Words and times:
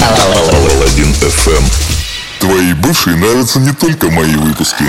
Паладин 0.00 1.12
FM. 1.20 1.62
Твои 2.40 2.72
бывшие 2.72 3.16
нравятся 3.16 3.60
не 3.60 3.72
только 3.72 4.10
мои 4.10 4.34
выпуски. 4.34 4.84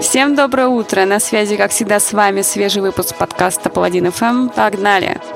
Всем 0.00 0.36
доброе 0.36 0.68
утро. 0.68 1.04
На 1.04 1.18
связи, 1.18 1.56
как 1.56 1.72
всегда, 1.72 1.98
с 1.98 2.12
вами 2.12 2.42
свежий 2.42 2.82
выпуск 2.82 3.16
подкаста 3.16 3.70
Паладин 3.70 4.12
ФМ. 4.12 4.50
Погнали! 4.50 5.20
Ну 5.20 5.33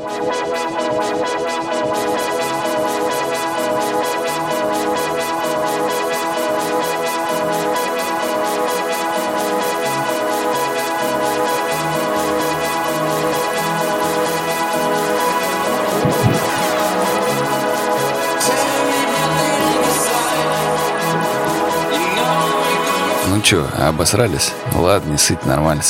чё, 23.49 23.67
обосрались? 23.79 24.53
Ладно, 24.75 25.13
не 25.13 25.17
сыть, 25.17 25.47
нормально. 25.47 25.83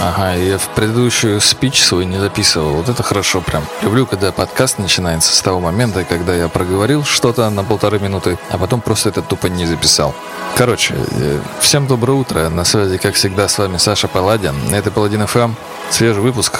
Ага, 0.00 0.34
я 0.34 0.58
в 0.58 0.68
предыдущую 0.70 1.40
спич 1.40 1.80
свой 1.80 2.06
не 2.06 2.18
записывал. 2.18 2.72
Вот 2.72 2.88
это 2.88 3.04
хорошо 3.04 3.40
прям. 3.40 3.62
Люблю, 3.82 4.04
когда 4.04 4.32
подкаст 4.32 4.78
начинается 4.78 5.32
с 5.32 5.40
того 5.40 5.60
момента, 5.60 6.02
когда 6.02 6.34
я 6.34 6.48
проговорил 6.48 7.04
что-то 7.04 7.48
на 7.50 7.62
полторы 7.62 8.00
минуты, 8.00 8.36
а 8.50 8.58
потом 8.58 8.80
просто 8.80 9.10
это 9.10 9.22
тупо 9.22 9.46
не 9.46 9.64
записал. 9.64 10.12
Короче, 10.56 10.96
э, 10.96 11.40
всем 11.60 11.86
доброе 11.86 12.14
утро. 12.14 12.48
На 12.48 12.64
связи, 12.64 12.98
как 12.98 13.14
всегда, 13.14 13.46
с 13.46 13.56
вами 13.56 13.76
Саша 13.76 14.08
Паладин. 14.08 14.56
Это 14.74 14.90
Паладин 14.90 15.24
ФМ. 15.28 15.54
Свежий 15.90 16.20
выпуск. 16.20 16.58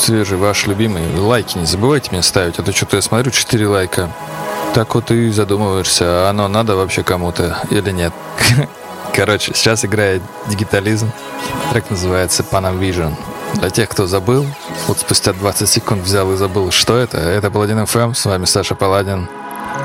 Свежий 0.00 0.36
ваш 0.36 0.66
любимый. 0.66 1.16
Лайки 1.16 1.58
не 1.58 1.66
забывайте 1.66 2.10
мне 2.10 2.22
ставить, 2.22 2.58
а 2.58 2.64
то 2.64 2.72
что-то 2.72 2.96
я 2.96 3.02
смотрю 3.02 3.30
4 3.30 3.68
лайка. 3.68 4.10
Так 4.74 4.92
вот 4.96 5.12
и 5.12 5.30
задумываешься, 5.30 6.04
а 6.04 6.30
оно 6.30 6.48
надо 6.48 6.74
вообще 6.74 7.04
кому-то 7.04 7.56
или 7.70 7.92
нет. 7.92 8.12
Короче, 9.14 9.52
сейчас 9.54 9.84
играет 9.84 10.20
дигитализм. 10.48 11.12
Трек 11.70 11.90
называется 11.90 12.42
Panam. 12.42 13.14
Для 13.54 13.70
тех, 13.70 13.88
кто 13.88 14.08
забыл, 14.08 14.44
вот 14.88 14.98
спустя 14.98 15.32
20 15.32 15.68
секунд 15.68 16.02
взял 16.02 16.32
и 16.32 16.36
забыл, 16.36 16.72
что 16.72 16.96
это. 16.96 17.18
Это 17.18 17.52
Паладин 17.52 17.86
ФМ, 17.86 18.14
с 18.14 18.24
вами 18.24 18.46
Саша 18.46 18.74
Паладин. 18.74 19.28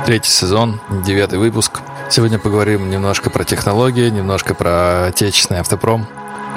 Третий 0.07 0.31
сезон, 0.31 0.81
девятый 1.05 1.37
выпуск. 1.37 1.81
Сегодня 2.09 2.39
поговорим 2.39 2.89
немножко 2.89 3.29
про 3.29 3.43
технологии, 3.43 4.09
немножко 4.09 4.55
про 4.55 5.05
отечественный 5.05 5.59
автопром. 5.59 6.07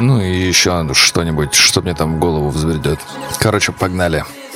Ну 0.01 0.23
и 0.23 0.35
еще 0.35 0.89
что-нибудь, 0.95 1.53
что 1.53 1.83
мне 1.83 1.93
там 1.93 2.17
в 2.17 2.19
голову 2.19 2.49
взбредет. 2.49 2.99
Короче, 3.39 3.73
погнали. 3.73 4.25
because 4.25 4.52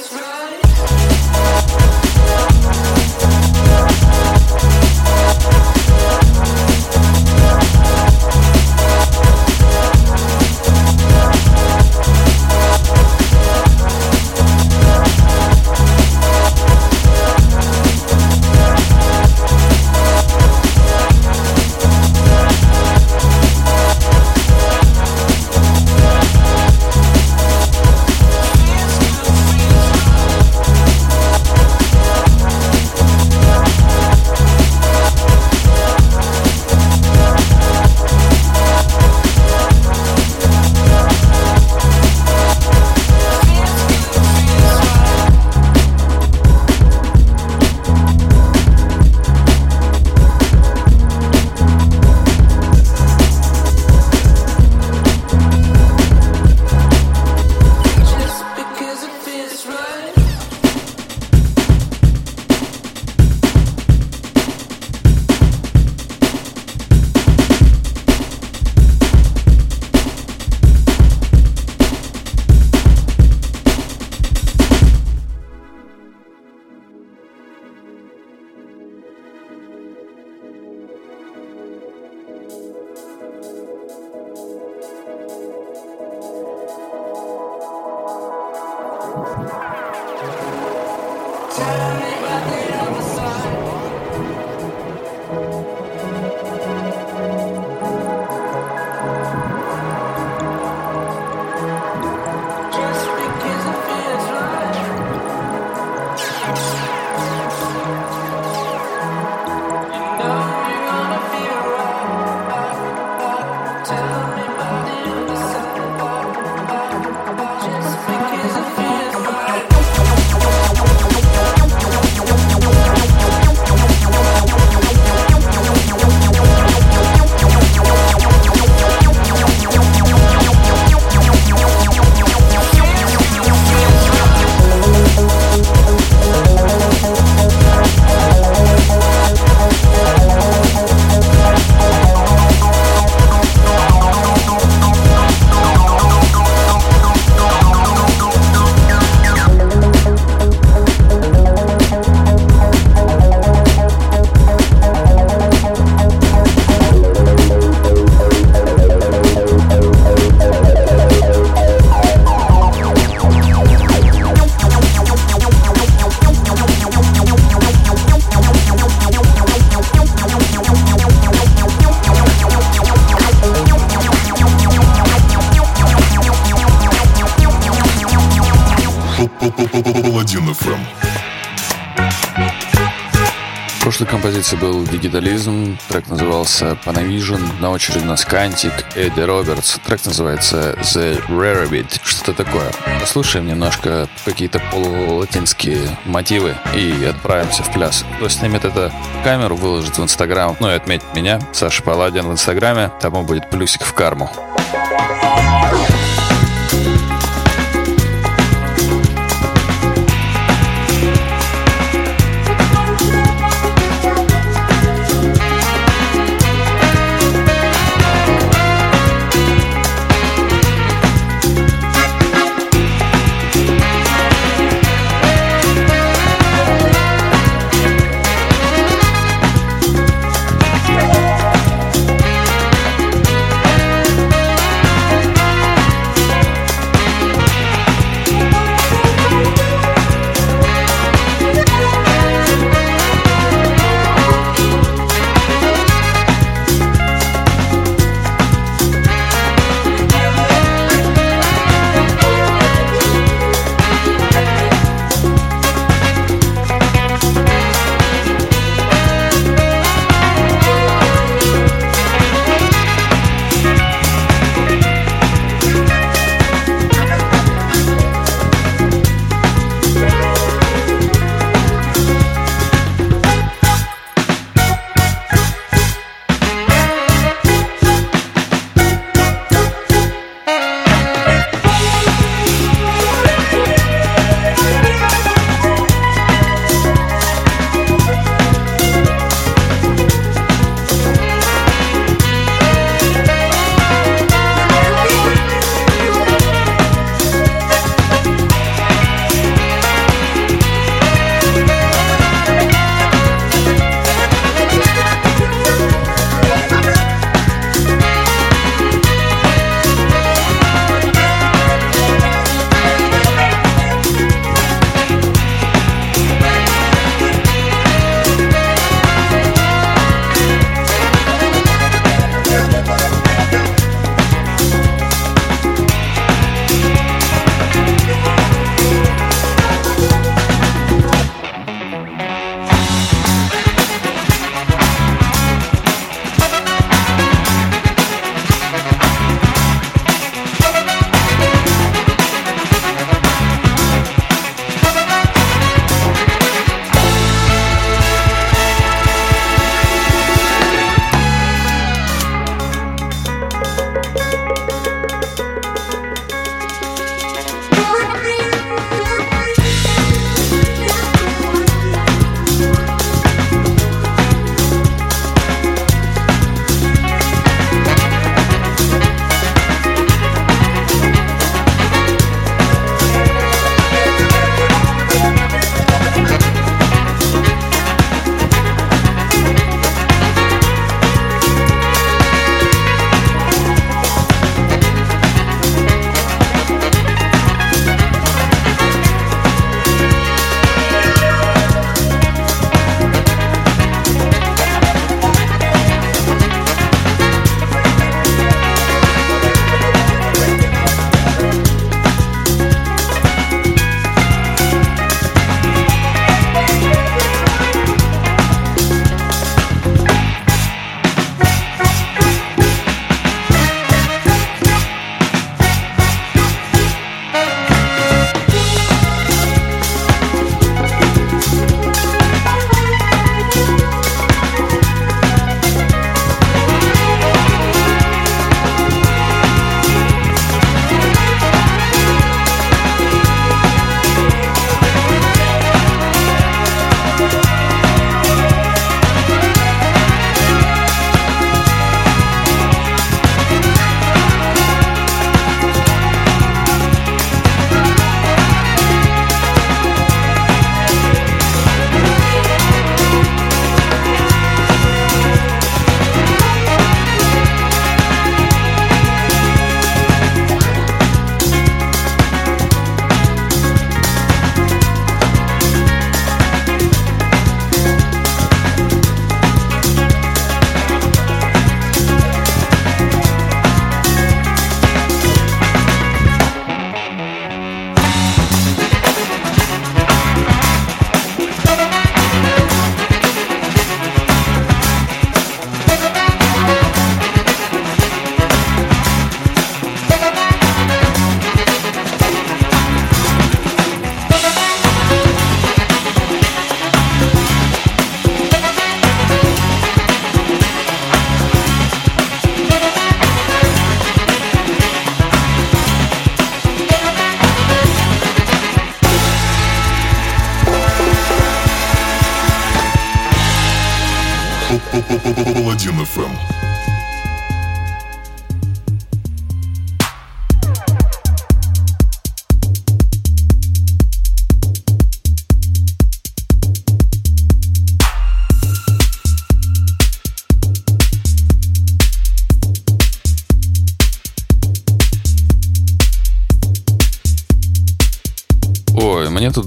композиции 184.47 184.57
был 184.57 184.85
«Дигитализм», 184.87 185.79
трек 185.89 186.09
назывался 186.09 186.79
«Panavision», 186.85 187.61
на 187.61 187.71
очереди 187.71 188.05
нас 188.05 188.25
Кантик, 188.25 188.73
Эдди 188.95 189.21
Робертс, 189.21 189.79
трек 189.85 190.05
называется 190.05 190.77
«The 190.83 191.21
Rarebit», 191.29 192.01
что-то 192.05 192.45
такое. 192.45 192.71
Послушаем 193.01 193.47
немножко 193.47 194.09
какие-то 194.25 194.61
полулатинские 194.71 195.81
мотивы 196.05 196.55
и 196.75 197.05
отправимся 197.05 197.63
в 197.63 197.73
пляс. 197.73 198.05
Кто 198.17 198.29
снимет 198.29 198.65
это 198.65 198.93
камеру, 199.25 199.57
выложит 199.57 199.99
в 199.99 200.03
Инстаграм, 200.03 200.57
ну 200.61 200.71
и 200.71 200.75
отметит 200.75 201.15
меня, 201.15 201.41
Саша 201.53 201.83
Паладин 201.83 202.27
в 202.29 202.33
Инстаграме, 202.33 202.93
тому 203.01 203.23
будет 203.23 203.51
плюсик 203.51 203.83
в 203.83 203.95
карму. 203.95 204.31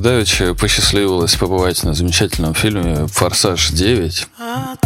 Давеча 0.09 0.55
посчастливилось 0.55 1.35
побывать 1.35 1.83
на 1.83 1.93
замечательном 1.93 2.55
фильме 2.55 3.05
«Форсаж 3.05 3.69
9», 3.69 4.25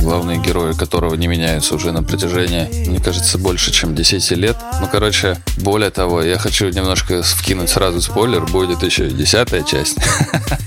главные 0.01 0.37
герои 0.37 0.73
которого 0.73 1.15
не 1.15 1.27
меняются 1.27 1.75
уже 1.75 1.93
на 1.93 2.03
протяжении, 2.03 2.89
мне 2.89 2.99
кажется, 2.99 3.37
больше, 3.37 3.71
чем 3.71 3.95
10 3.95 4.31
лет. 4.31 4.57
Ну, 4.81 4.89
короче, 4.91 5.41
более 5.59 5.91
того, 5.91 6.21
я 6.21 6.37
хочу 6.37 6.67
немножко 6.67 7.23
вкинуть 7.23 7.69
сразу 7.69 8.01
спойлер, 8.01 8.45
будет 8.47 8.83
еще 8.83 9.07
и 9.07 9.13
десятая 9.13 9.63
часть, 9.63 9.95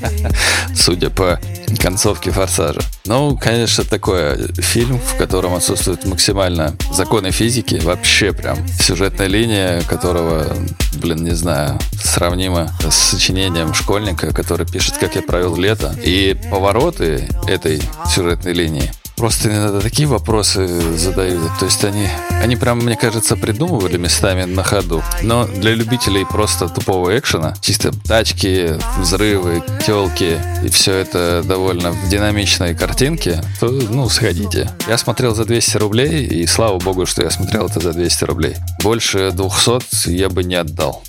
судя 0.74 1.10
по 1.10 1.38
концовке 1.78 2.30
«Форсажа». 2.30 2.80
Ну, 3.06 3.36
конечно, 3.36 3.84
такой 3.84 4.36
фильм, 4.54 4.98
в 4.98 5.16
котором 5.16 5.54
отсутствуют 5.54 6.04
максимально 6.04 6.76
законы 6.92 7.30
физики, 7.30 7.76
вообще 7.76 8.32
прям 8.32 8.58
сюжетная 8.80 9.28
линия, 9.28 9.82
которого, 9.82 10.46
блин, 10.94 11.22
не 11.22 11.34
знаю, 11.34 11.78
сравнима 12.02 12.72
с 12.80 12.94
сочинением 12.94 13.74
школьника, 13.74 14.32
который 14.32 14.66
пишет, 14.66 14.96
как 14.98 15.14
я 15.14 15.22
провел 15.22 15.56
лето. 15.56 15.94
И 16.02 16.36
повороты 16.50 17.28
этой 17.46 17.80
сюжетной 18.12 18.52
линии 18.52 18.90
Просто 19.16 19.48
иногда 19.48 19.80
такие 19.80 20.06
вопросы 20.06 20.66
задают. 20.96 21.50
То 21.58 21.64
есть 21.64 21.82
они, 21.84 22.06
они 22.42 22.54
прям, 22.54 22.78
мне 22.78 22.96
кажется, 22.96 23.34
придумывали 23.36 23.96
местами 23.96 24.44
на 24.44 24.62
ходу. 24.62 25.02
Но 25.22 25.46
для 25.46 25.74
любителей 25.74 26.26
просто 26.26 26.68
тупого 26.68 27.18
экшена, 27.18 27.54
чисто 27.62 27.92
тачки, 27.92 28.74
взрывы, 28.98 29.62
телки 29.86 30.38
и 30.62 30.68
все 30.68 30.92
это 30.92 31.42
довольно 31.42 31.92
в 31.92 32.08
динамичной 32.10 32.74
картинке, 32.74 33.42
то, 33.58 33.68
ну, 33.68 34.08
сходите. 34.10 34.70
Я 34.86 34.98
смотрел 34.98 35.34
за 35.34 35.46
200 35.46 35.76
рублей, 35.78 36.26
и 36.26 36.46
слава 36.46 36.78
богу, 36.78 37.06
что 37.06 37.22
я 37.22 37.30
смотрел 37.30 37.66
это 37.66 37.80
за 37.80 37.94
200 37.94 38.24
рублей. 38.24 38.56
Больше 38.82 39.30
200 39.32 40.10
я 40.10 40.28
бы 40.28 40.44
не 40.44 40.56
отдал. 40.56 41.02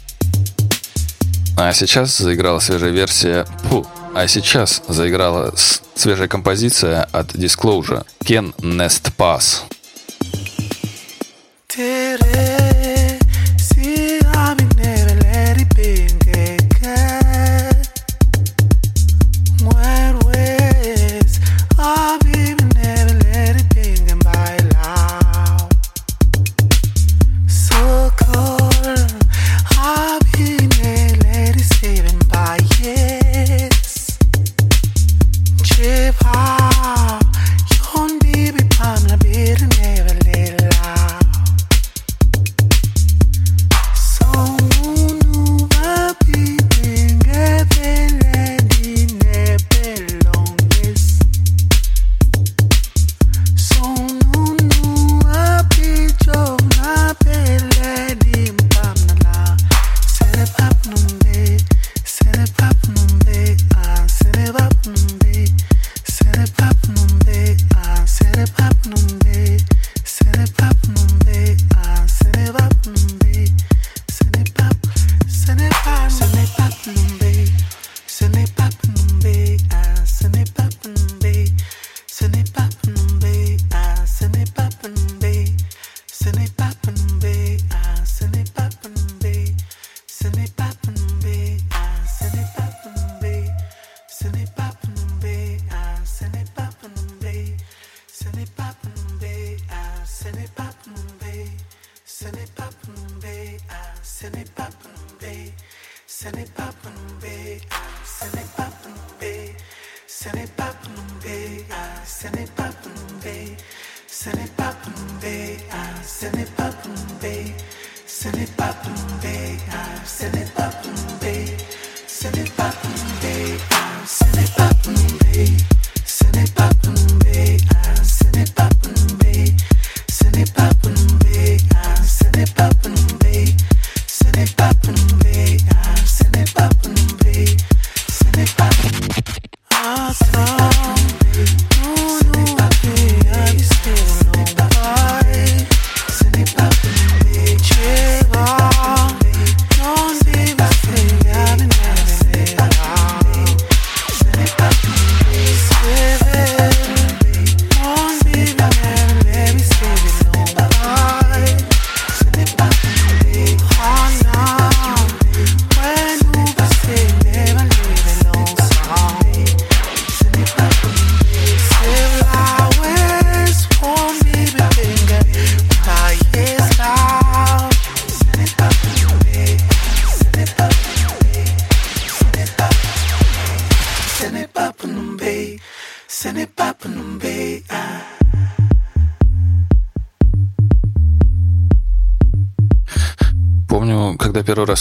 А 1.58 1.74
сейчас 1.74 2.16
заиграла 2.18 2.60
свежая 2.60 2.92
версия... 2.92 3.46
Фу, 3.70 3.86
а 4.20 4.28
сейчас 4.28 4.82
заиграла 4.88 5.54
свежая 5.94 6.28
композиция 6.28 7.04
от 7.04 7.36
Disclosure 7.36 8.04
Ken 8.24 8.52
Nest 8.56 9.12
Pass. 9.16 9.62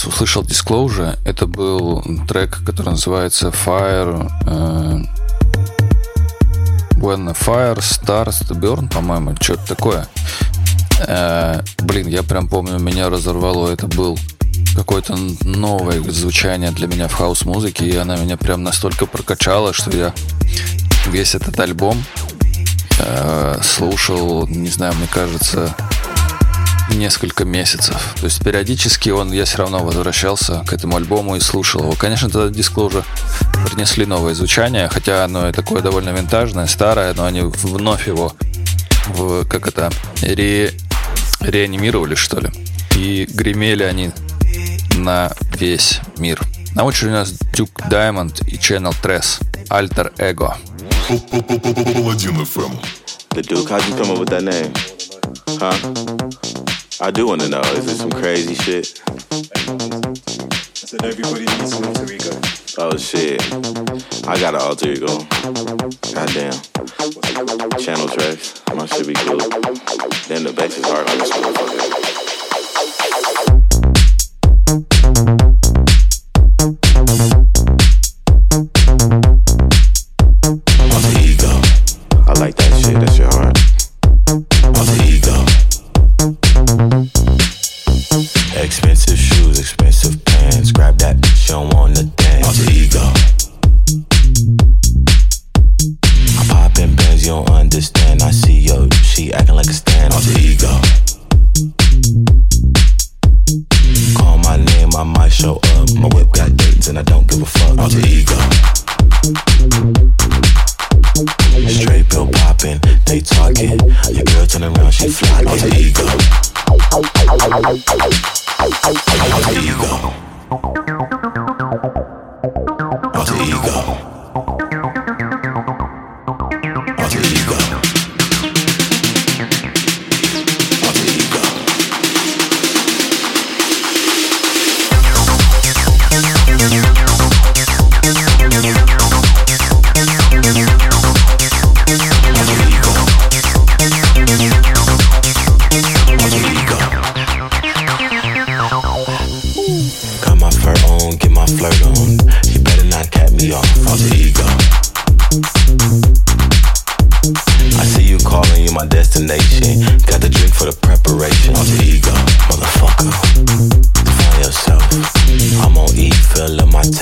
Услышал 0.07 0.43
Disclosure, 0.43 1.17
это 1.25 1.45
был 1.47 2.03
трек, 2.27 2.63
который 2.65 2.91
называется 2.91 3.49
Fire... 3.49 4.31
э, 4.45 5.03
When 6.97 7.37
Fire 7.37 7.77
Starts 7.77 8.43
to 8.47 8.59
Burn, 8.59 8.91
по-моему, 8.91 9.35
что-то 9.39 9.75
такое. 9.75 10.07
Э, 11.07 11.61
блин, 11.79 12.07
я 12.07 12.23
прям 12.23 12.47
помню, 12.47 12.79
меня 12.79 13.09
разорвало. 13.09 13.69
Это 13.69 13.87
был 13.87 14.17
какое-то 14.75 15.15
новое 15.41 16.01
звучание 16.09 16.71
для 16.71 16.87
меня 16.87 17.07
в 17.07 17.13
хаус-музыке, 17.13 17.85
и 17.85 17.95
она 17.95 18.15
меня 18.17 18.35
прям 18.35 18.63
настолько 18.63 19.05
прокачала, 19.05 19.73
что 19.73 19.95
я 19.95 20.13
весь 21.05 21.35
этот 21.35 21.59
альбом 21.59 22.03
э, 22.99 23.59
слушал, 23.63 24.47
не 24.47 24.69
знаю, 24.69 24.95
мне 24.95 25.07
кажется, 25.07 25.75
несколько 26.95 27.45
месяцев. 27.45 28.15
То 28.19 28.25
есть 28.25 28.43
периодически 28.43 29.09
он, 29.09 29.31
я 29.31 29.45
все 29.45 29.59
равно 29.59 29.79
возвращался 29.79 30.63
к 30.67 30.73
этому 30.73 30.97
альбому 30.97 31.35
и 31.35 31.39
слушал 31.39 31.81
его. 31.81 31.93
Конечно, 31.93 32.29
тогда 32.29 32.47
Disclosure 32.47 33.03
принесли 33.69 34.05
новое 34.05 34.33
звучание, 34.33 34.87
хотя 34.89 35.25
оно 35.25 35.49
и 35.49 35.51
такое 35.51 35.81
довольно 35.81 36.09
винтажное, 36.09 36.67
старое, 36.67 37.13
но 37.13 37.25
они 37.25 37.41
вновь 37.41 38.07
его 38.07 38.33
в, 39.07 39.45
как 39.45 39.67
это, 39.67 39.91
ре, 40.21 40.73
реанимировали, 41.41 42.15
что 42.15 42.39
ли. 42.39 42.49
И 42.95 43.25
гремели 43.29 43.83
они 43.83 44.11
на 44.95 45.31
весь 45.57 45.99
мир. 46.17 46.41
На 46.73 46.83
очереди 46.83 47.11
у 47.11 47.13
нас 47.13 47.33
Duke 47.53 47.89
Diamond 47.89 48.47
и 48.47 48.55
Channel 48.55 48.95
Tres 49.01 49.39
Alter 49.69 50.13
Ego. 50.17 50.55
The 53.37 53.43
Duke, 53.43 53.69
how'd 53.69 53.87
you 53.87 53.95
come 53.95 54.09
up 54.09 54.19
with 54.19 54.29
that 54.29 54.43
name? 54.43 54.73
Huh? 55.59 56.26
I 56.99 57.11
do 57.11 57.27
want 57.27 57.41
to 57.41 57.49
know. 57.49 57.61
Is 57.61 57.87
it 57.87 57.97
some 57.97 58.09
crazy 58.09 58.55
shit? 58.55 59.01
I 59.05 59.11
said 60.73 61.05
everybody 61.05 61.45
needs 61.45 61.73
an 61.73 61.85
alter 61.85 62.11
ego. 62.11 62.31
Oh 62.79 62.97
shit. 62.97 63.39
I 64.27 64.39
got 64.39 64.55
an 64.55 64.61
alter 64.61 64.89
ego. 64.89 65.19
Goddamn. 66.11 66.59
Channel 67.77 68.07
tracks. 68.07 68.63
My 68.73 68.87
shit 68.87 69.05
be 69.05 69.13
cool. 69.13 69.37
Then 70.27 70.43
the 70.43 70.53
bass 70.55 70.77
is 70.79 70.85
hard 70.85 71.07
on 71.07 71.17
this 71.19 71.29
motherfucker. 71.29 72.06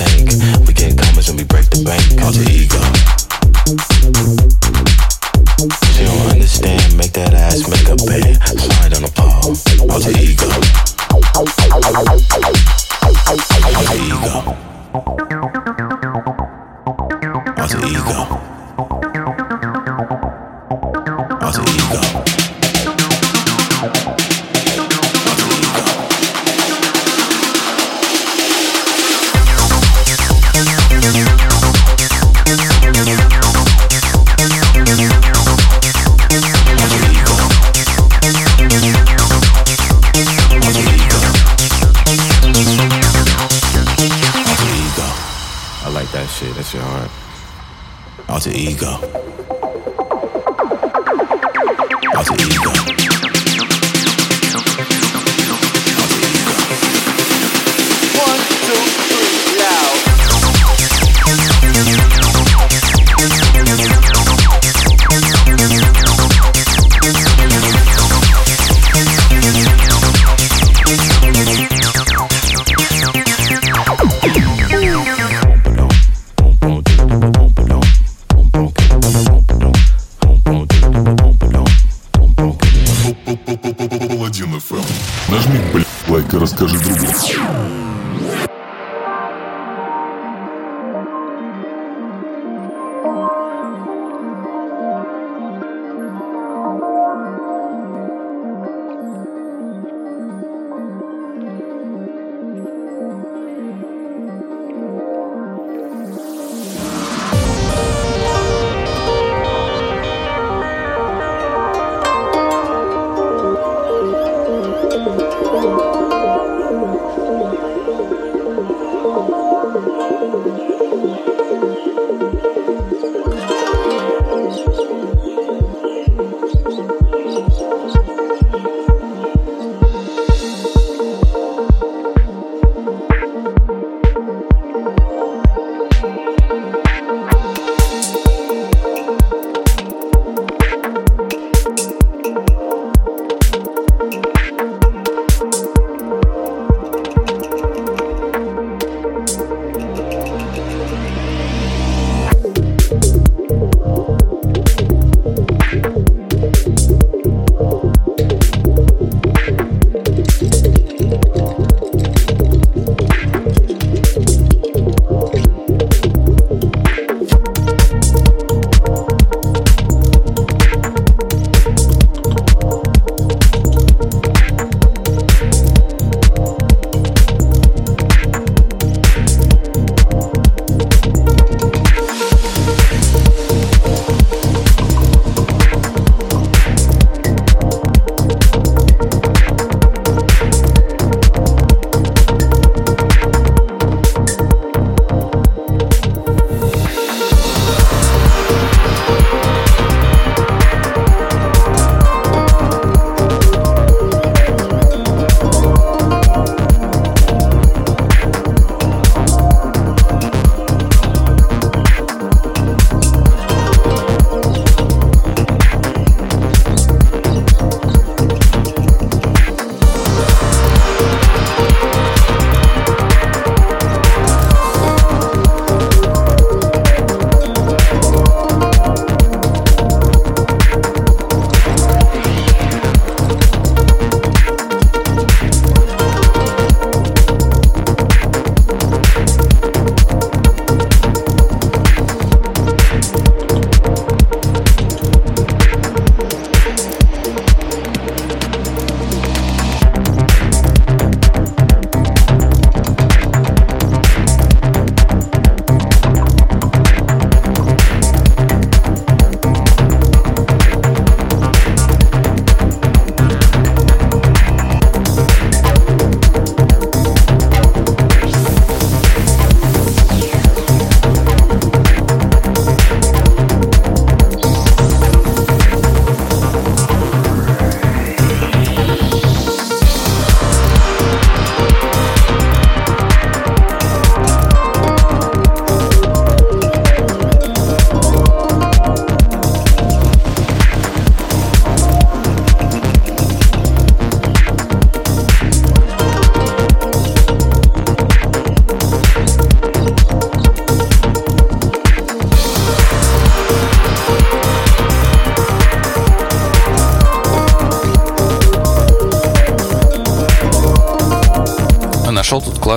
bank. 0.06 0.66
We 0.66 0.74
get 0.74 0.98
commas 0.98 1.28
and 1.28 1.38
we 1.38 1.44
break 1.44 1.70
the 1.70 1.82
bank. 1.84 2.18
Cause 2.18 2.38
the 2.38 2.50
ego. 2.50 4.45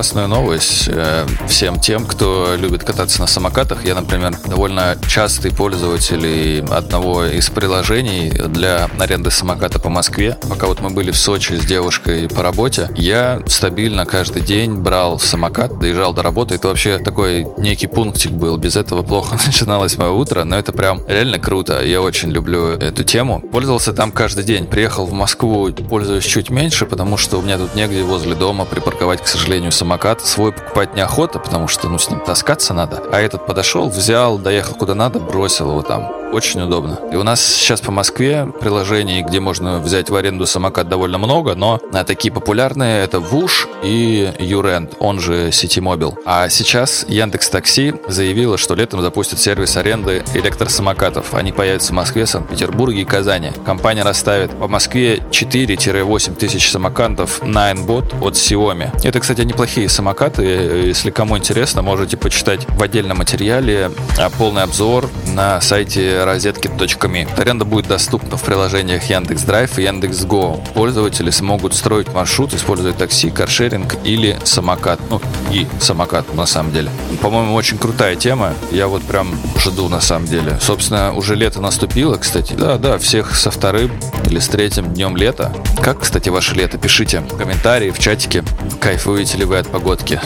Классную 0.00 0.28
новость 0.28 0.88
э, 0.90 1.26
всем 1.46 1.78
тем, 1.78 2.06
кто 2.06 2.54
любит 2.56 2.84
кататься 2.84 3.20
на 3.20 3.26
самокатах. 3.26 3.84
Я, 3.84 3.94
например, 3.94 4.34
довольно 4.46 4.96
частый 5.06 5.52
пользователь 5.52 6.64
одного 6.70 7.26
из 7.26 7.50
приложений 7.50 8.30
для 8.48 8.88
аренды 8.98 9.30
самоката 9.30 9.78
по 9.78 9.90
Москве. 9.90 10.38
Пока 10.48 10.68
вот 10.68 10.80
мы 10.80 10.88
были 10.88 11.10
в 11.10 11.18
Сочи 11.18 11.52
с 11.52 11.66
девушкой 11.66 12.30
по 12.30 12.42
работе, 12.42 12.88
я 12.96 13.42
стабильно 13.46 14.06
каждый 14.06 14.40
день 14.40 14.76
брал 14.76 15.18
самокат, 15.18 15.78
доезжал 15.78 16.14
до 16.14 16.22
работы. 16.22 16.54
Это 16.54 16.68
вообще 16.68 16.96
такой 16.96 17.46
некий 17.58 17.86
пунктик 17.86 18.30
был. 18.30 18.56
Без 18.56 18.76
этого 18.76 19.02
плохо 19.02 19.38
начиналось 19.46 19.98
мое 19.98 20.12
утро, 20.12 20.44
но 20.44 20.58
это 20.58 20.72
прям 20.72 21.02
реально 21.08 21.38
круто. 21.38 21.84
Я 21.84 22.00
очень 22.00 22.30
люблю 22.30 22.68
эту 22.68 23.04
тему. 23.04 23.42
Пользовался 23.52 23.92
там 23.92 24.12
каждый 24.12 24.44
день. 24.44 24.64
Приехал 24.66 25.04
в 25.04 25.12
Москву, 25.12 25.70
пользуюсь 25.90 26.24
чуть 26.24 26.48
меньше, 26.48 26.86
потому 26.86 27.18
что 27.18 27.36
у 27.36 27.42
меня 27.42 27.58
тут 27.58 27.74
негде 27.74 28.02
возле 28.02 28.34
дома 28.34 28.64
припарковать, 28.64 29.20
к 29.20 29.26
сожалению, 29.26 29.72
самокат. 29.72 29.89
Свой 30.20 30.52
покупать 30.52 30.94
неохота, 30.94 31.38
потому 31.38 31.68
что 31.68 31.88
ну, 31.88 31.98
с 31.98 32.10
ним 32.10 32.20
таскаться 32.20 32.74
надо. 32.74 33.02
А 33.12 33.20
этот 33.20 33.46
подошел, 33.46 33.88
взял, 33.88 34.38
доехал 34.38 34.74
куда 34.74 34.94
надо, 34.94 35.18
бросил 35.20 35.70
его 35.70 35.82
там. 35.82 36.19
Очень 36.32 36.62
удобно. 36.62 37.00
И 37.10 37.16
у 37.16 37.24
нас 37.24 37.44
сейчас 37.44 37.80
по 37.80 37.90
Москве 37.90 38.46
приложений, 38.60 39.24
где 39.26 39.40
можно 39.40 39.80
взять 39.80 40.10
в 40.10 40.14
аренду 40.14 40.46
самокат 40.46 40.88
довольно 40.88 41.18
много, 41.18 41.56
но 41.56 41.80
а, 41.92 42.04
такие 42.04 42.32
популярные 42.32 43.02
это 43.02 43.18
Вуш 43.18 43.68
и 43.82 44.32
Юрент, 44.38 44.94
он 45.00 45.18
же 45.18 45.50
Сити 45.50 45.80
Мобил. 45.80 46.16
А 46.24 46.48
сейчас 46.48 47.04
Яндекс 47.08 47.50
Такси 47.50 47.94
заявила, 48.06 48.58
что 48.58 48.76
летом 48.76 49.00
запустит 49.00 49.40
сервис 49.40 49.76
аренды 49.76 50.22
электросамокатов. 50.34 51.34
Они 51.34 51.50
появятся 51.50 51.92
в 51.92 51.96
Москве, 51.96 52.26
Санкт-Петербурге 52.26 53.02
и 53.02 53.04
Казани. 53.04 53.50
Компания 53.66 54.04
расставит 54.04 54.52
по 54.52 54.68
Москве 54.68 55.16
4-8 55.30 56.36
тысяч 56.36 56.70
самокатов 56.70 57.42
Ninebot 57.42 58.20
от 58.20 58.34
Xiaomi. 58.34 59.00
Это, 59.02 59.18
кстати, 59.18 59.40
неплохие 59.40 59.88
самокаты. 59.88 60.42
Если 60.42 61.10
кому 61.10 61.36
интересно, 61.36 61.82
можете 61.82 62.16
почитать 62.16 62.68
в 62.68 62.82
отдельном 62.82 63.18
материале 63.18 63.90
а, 64.16 64.30
полный 64.30 64.62
обзор 64.62 65.10
на 65.26 65.60
сайте 65.60 66.19
розетки.ми. 66.24 67.26
Аренда 67.36 67.64
будет 67.64 67.86
доступна 67.86 68.36
в 68.36 68.42
приложениях 68.42 69.10
Яндекс 69.10 69.42
Драйв 69.42 69.78
и 69.78 69.82
Яндекс 69.82 70.24
Го. 70.24 70.62
Пользователи 70.74 71.30
смогут 71.30 71.74
строить 71.74 72.12
маршрут, 72.12 72.54
используя 72.54 72.92
такси, 72.92 73.30
каршеринг 73.30 73.96
или 74.04 74.38
самокат. 74.44 75.00
Ну, 75.10 75.20
и 75.50 75.66
самокат, 75.80 76.34
на 76.34 76.46
самом 76.46 76.72
деле. 76.72 76.90
По-моему, 77.20 77.54
очень 77.54 77.78
крутая 77.78 78.16
тема. 78.16 78.54
Я 78.70 78.86
вот 78.86 79.02
прям 79.02 79.38
жду, 79.58 79.88
на 79.88 80.00
самом 80.00 80.26
деле. 80.26 80.58
Собственно, 80.60 81.12
уже 81.12 81.34
лето 81.34 81.60
наступило, 81.60 82.16
кстати. 82.16 82.54
Да, 82.54 82.78
да, 82.78 82.98
всех 82.98 83.34
со 83.34 83.50
вторым 83.50 83.90
или 84.26 84.38
с 84.38 84.48
третьим 84.48 84.92
днем 84.92 85.16
лета. 85.16 85.52
Как, 85.82 86.00
кстати, 86.00 86.28
ваше 86.28 86.54
лето? 86.54 86.78
Пишите 86.78 87.20
в 87.20 87.36
комментарии, 87.36 87.90
в 87.90 87.98
чатике. 87.98 88.44
Кайфуете 88.80 89.38
ли 89.38 89.44
вы 89.44 89.58
от 89.58 89.68
погодки? 89.68 90.20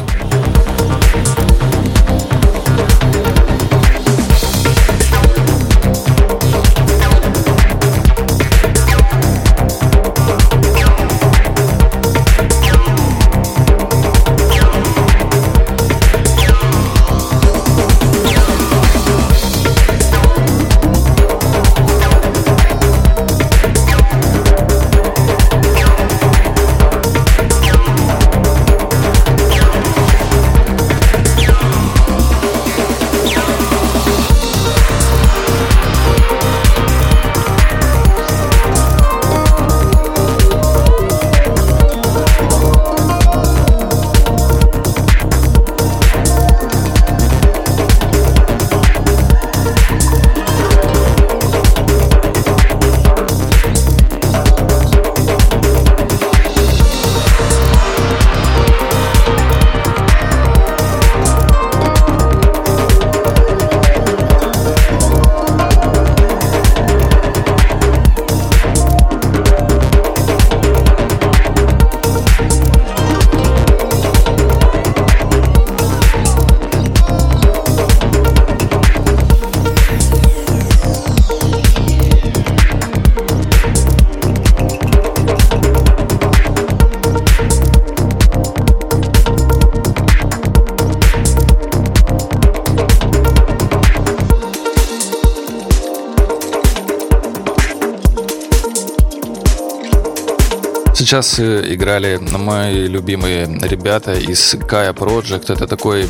Сейчас 101.14 101.38
э, 101.38 101.72
играли 101.72 102.16
мои 102.16 102.88
любимые 102.88 103.46
ребята 103.46 104.14
из 104.14 104.52
Kaya 104.54 104.92
Project. 104.92 105.52
Это 105.52 105.68
такой 105.68 106.08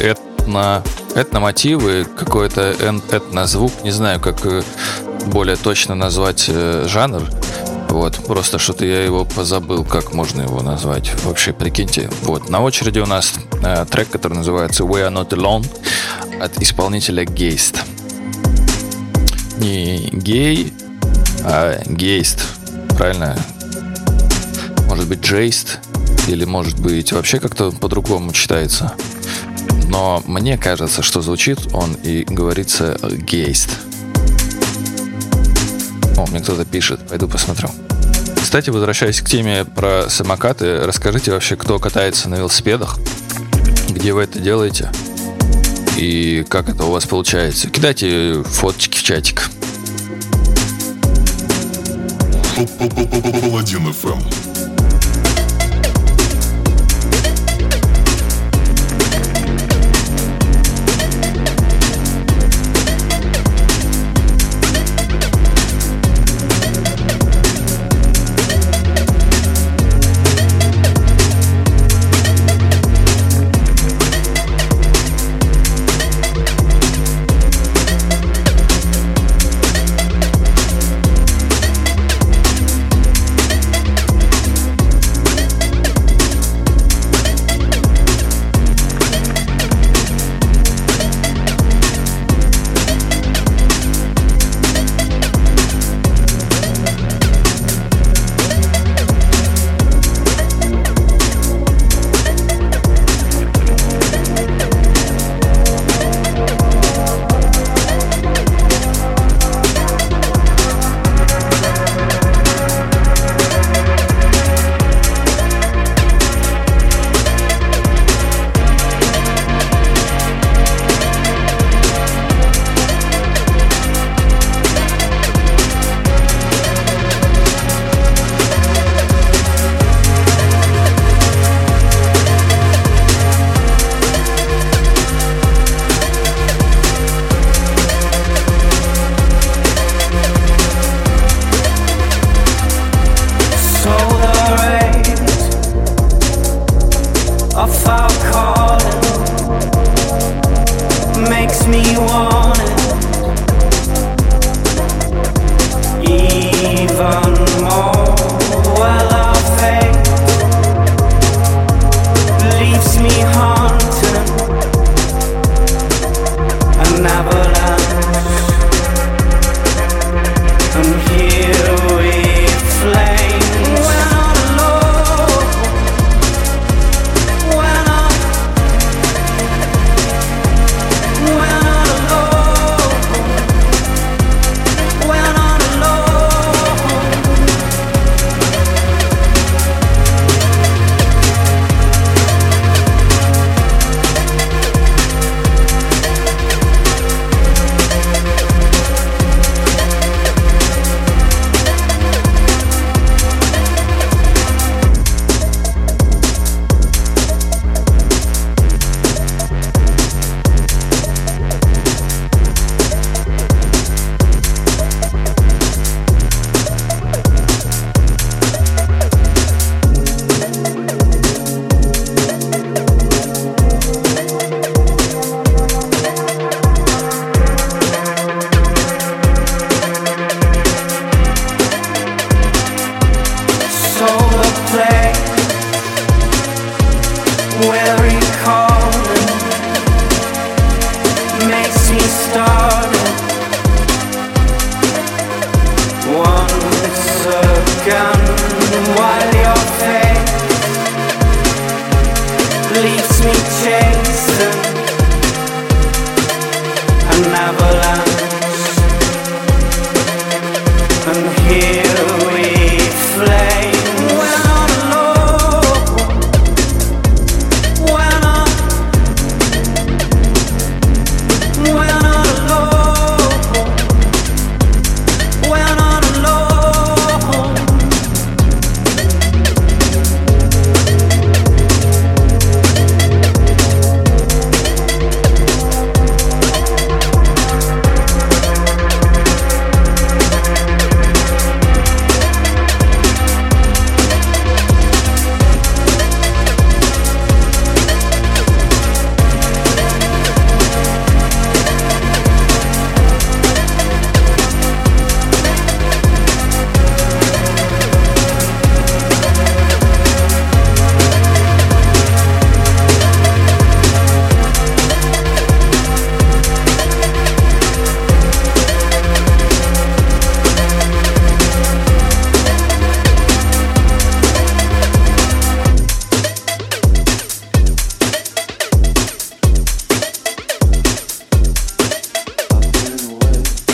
этно, 0.00 0.82
этномотивы, 1.14 2.04
какой-то 2.18 2.74
этнозвук. 3.12 3.70
Не 3.84 3.92
знаю, 3.92 4.18
как 4.18 4.44
э, 4.46 4.64
более 5.26 5.54
точно 5.54 5.94
назвать 5.94 6.46
э, 6.48 6.86
жанр. 6.88 7.22
Вот, 7.90 8.16
просто 8.26 8.58
что-то 8.58 8.84
я 8.84 9.04
его 9.04 9.24
позабыл, 9.24 9.84
как 9.84 10.12
можно 10.12 10.42
его 10.42 10.60
назвать. 10.60 11.12
Вообще, 11.22 11.52
прикиньте. 11.52 12.10
Вот, 12.22 12.48
на 12.48 12.62
очереди 12.62 12.98
у 12.98 13.06
нас 13.06 13.34
трек, 13.92 14.10
который 14.10 14.34
называется 14.34 14.82
We 14.82 15.08
Are 15.08 15.12
Not 15.12 15.28
Alone 15.28 15.64
от 16.42 16.60
исполнителя 16.60 17.22
Geist. 17.22 17.78
Не 19.58 20.08
гей, 20.10 20.72
а 21.44 21.80
гейст. 21.86 22.40
Правильно? 22.98 23.38
Быть, 25.10 25.22
джейст? 25.22 25.80
Или, 26.28 26.44
может 26.44 26.78
быть, 26.78 27.10
вообще 27.10 27.40
как-то 27.40 27.72
по-другому 27.72 28.32
читается? 28.32 28.92
Но 29.88 30.22
мне 30.24 30.56
кажется, 30.56 31.02
что 31.02 31.20
звучит 31.20 31.58
он 31.72 31.94
и 31.94 32.22
говорится 32.22 32.96
гейст. 33.02 33.70
О, 36.16 36.26
мне 36.30 36.38
кто-то 36.38 36.64
пишет. 36.64 37.04
Пойду 37.08 37.26
посмотрю. 37.26 37.70
Кстати, 38.40 38.70
возвращаясь 38.70 39.20
к 39.20 39.28
теме 39.28 39.64
про 39.64 40.04
самокаты, 40.08 40.86
расскажите 40.86 41.32
вообще, 41.32 41.56
кто 41.56 41.80
катается 41.80 42.28
на 42.28 42.36
велосипедах, 42.36 43.00
где 43.88 44.12
вы 44.12 44.22
это 44.22 44.38
делаете 44.38 44.92
и 45.96 46.46
как 46.48 46.68
это 46.68 46.84
у 46.84 46.92
вас 46.92 47.06
получается. 47.06 47.68
Кидайте 47.68 48.44
фоточки 48.44 48.96
в 48.96 49.02
чатик. 49.02 49.50
Паладин 52.78 53.88
FM. 53.88 54.49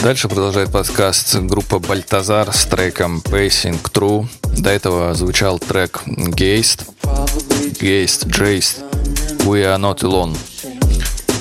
Дальше 0.06 0.28
продолжает 0.28 0.70
подкаст 0.70 1.34
группа 1.34 1.80
Бальтазар 1.80 2.52
с 2.52 2.64
треком 2.66 3.20
Pacing 3.24 3.82
True. 3.92 4.28
До 4.56 4.70
этого 4.70 5.12
звучал 5.14 5.58
трек 5.58 6.02
Geist, 6.06 6.84
Geist, 7.02 8.28
Jaist, 8.28 8.84
We 9.40 9.64
Are 9.64 9.80
Not 9.80 10.02
Alone. 10.02 10.36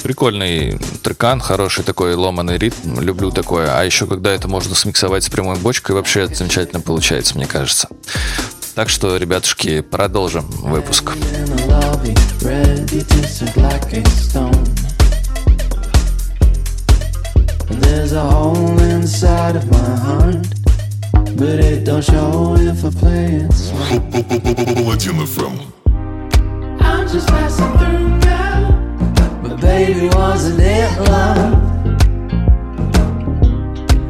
Прикольный 0.02 0.80
трекан, 1.04 1.42
хороший 1.42 1.84
такой 1.84 2.16
ломаный 2.16 2.58
ритм, 2.58 3.00
люблю 3.00 3.30
такое. 3.30 3.70
А 3.78 3.84
еще 3.84 4.08
когда 4.08 4.32
это 4.32 4.48
можно 4.48 4.74
смиксовать 4.74 5.26
с 5.26 5.30
прямой 5.30 5.58
бочкой, 5.60 5.96
вообще 5.96 6.26
замечательно 6.26 6.82
получается, 6.82 7.36
мне 7.36 7.46
кажется. 7.46 7.88
Так 8.74 8.90
что, 8.90 9.16
ребятушки, 9.18 9.82
продолжим 9.82 10.48
выпуск. 10.50 11.12
ready 12.42 13.02
to 13.04 13.28
sink 13.28 13.56
like 13.58 13.94
a 13.94 14.02
stone. 14.06 14.85
There's 17.82 18.14
a 18.14 18.22
hole 18.22 18.80
inside 18.80 19.56
of 19.56 19.70
my 19.72 19.96
heart, 20.06 20.48
but 21.38 21.60
it 21.60 21.84
don't 21.84 22.04
show 22.04 22.56
if 22.60 22.84
I 22.86 22.90
play 22.90 23.26
it 23.44 23.54
smart. 23.54 24.02
I'm 26.82 27.08
just 27.08 27.28
passing 27.28 27.78
through 27.78 28.18
now, 28.20 29.42
but 29.42 29.60
baby, 29.60 30.08
wasn't 30.10 30.60
it 30.62 31.00
love? 31.10 31.54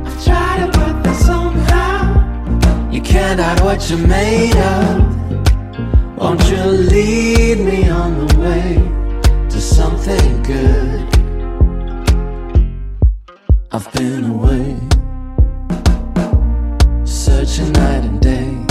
I 0.05 0.11
tried 0.23 0.59
to 0.59 0.67
put 0.79 1.03
that 1.03 1.15
somehow. 1.15 2.91
You 2.91 3.01
can't 3.01 3.39
hide 3.39 3.61
what 3.61 3.89
you're 3.89 4.07
made 4.07 4.55
of. 4.55 6.17
Won't 6.17 6.43
you 6.49 6.63
lead 6.63 7.59
me 7.59 7.89
on 7.89 8.27
the 8.27 8.39
way 8.39 9.47
to 9.49 9.61
something 9.61 10.43
good? 10.43 11.14
I've 13.75 13.91
been 13.91 14.23
away, 14.23 14.79
searching 17.03 17.73
night 17.73 18.05
and 18.05 18.21
day. 18.21 18.65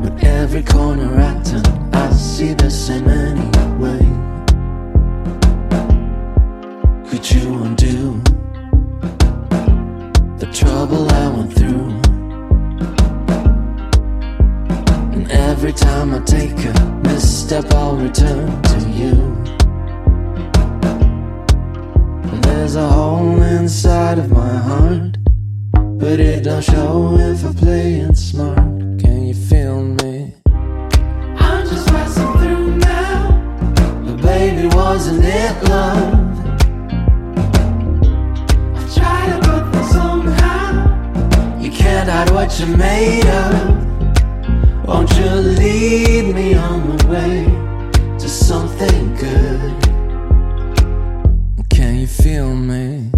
But 0.00 0.22
every 0.22 0.62
corner 0.62 1.12
I 1.20 1.42
turn, 1.42 1.64
I 1.92 2.12
see 2.12 2.54
the 2.54 2.70
same 2.70 3.08
anyway. 3.08 3.98
Could 7.10 7.28
you 7.32 7.64
undo 7.64 8.22
the 10.38 10.48
trouble 10.52 11.12
I 11.12 11.28
went 11.30 11.52
through? 11.52 11.88
And 15.14 15.28
every 15.32 15.72
time 15.72 16.14
I 16.14 16.20
take 16.20 16.64
a 16.64 17.00
misstep, 17.02 17.64
I'll 17.74 17.96
return 17.96 18.62
to 18.62 18.88
you. 18.88 19.47
There's 22.58 22.74
a 22.74 22.88
hole 22.88 23.40
inside 23.40 24.18
of 24.18 24.32
my 24.32 24.56
heart, 24.68 25.16
but 26.00 26.18
it 26.18 26.42
don't 26.42 26.62
show 26.62 27.16
if 27.16 27.44
I 27.44 27.52
play 27.52 28.00
it 28.00 28.16
smart. 28.16 28.58
Can 29.02 29.26
you 29.26 29.34
feel 29.34 29.80
me? 29.80 30.34
I'm 31.38 31.64
just 31.68 31.86
passing 31.86 32.32
through 32.40 32.76
now, 32.78 33.72
but 34.04 34.16
baby, 34.20 34.66
wasn't 34.74 35.24
it 35.24 35.54
love? 35.68 36.14
I've 38.76 38.94
tried 38.96 39.40
put 39.44 39.72
this 39.72 39.90
somehow. 39.92 41.60
You 41.60 41.70
can't 41.70 42.10
hide 42.10 42.30
what 42.30 42.58
you're 42.58 42.76
made 42.76 43.26
of. 43.26 44.84
Won't 44.84 45.10
you 45.16 45.30
lead 45.60 46.34
me 46.34 46.54
on 46.54 46.96
the 46.96 47.06
way 47.06 48.18
to 48.18 48.28
something 48.28 49.14
good? 49.14 49.77
feel 52.08 52.54
me? 52.54 53.17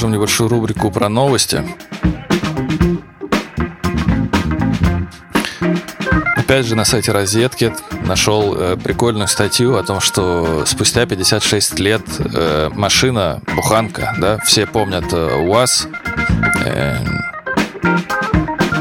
Продолжим 0.00 0.12
небольшую 0.12 0.48
рубрику 0.48 0.90
про 0.90 1.10
новости. 1.10 1.62
Опять 6.36 6.64
же, 6.64 6.74
на 6.74 6.86
сайте 6.86 7.12
Розетки 7.12 7.74
нашел 8.06 8.54
э, 8.56 8.76
прикольную 8.82 9.28
статью 9.28 9.76
о 9.76 9.82
том, 9.82 10.00
что 10.00 10.64
спустя 10.64 11.04
56 11.04 11.78
лет 11.80 12.00
э, 12.18 12.70
машина, 12.72 13.42
буханка, 13.54 14.14
да, 14.18 14.38
все 14.38 14.66
помнят 14.66 15.04
э, 15.12 15.46
УАЗ 15.46 15.88
э, 16.64 16.96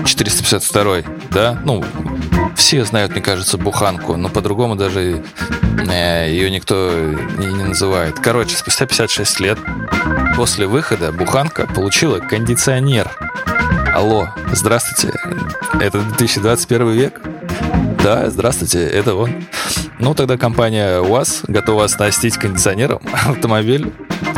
452, 0.06 1.02
да, 1.32 1.60
ну, 1.66 1.84
все 2.56 2.86
знают, 2.86 3.12
мне 3.12 3.22
кажется, 3.22 3.58
буханку, 3.58 4.16
но 4.16 4.30
по-другому 4.30 4.78
даже 4.78 5.22
э, 5.86 6.30
ее 6.30 6.50
никто 6.50 6.92
не 7.38 7.48
называет. 7.48 8.20
Короче, 8.20 8.56
спустя 8.56 8.86
56 8.86 9.40
лет 9.42 9.60
после 10.40 10.68
выхода 10.68 11.12
буханка 11.12 11.68
получила 11.68 12.20
кондиционер. 12.20 13.12
Алло, 13.94 14.30
здравствуйте, 14.54 15.14
это 15.82 16.00
2021 16.00 16.92
век? 16.92 17.22
Да, 18.02 18.30
здравствуйте, 18.30 18.88
это 18.88 19.16
он. 19.16 19.32
Ну, 20.00 20.14
тогда 20.14 20.38
компания 20.38 21.02
УАЗ 21.02 21.42
готова 21.50 21.84
оснастить 21.84 22.38
кондиционером 22.38 23.02
автомобиль 23.28 23.92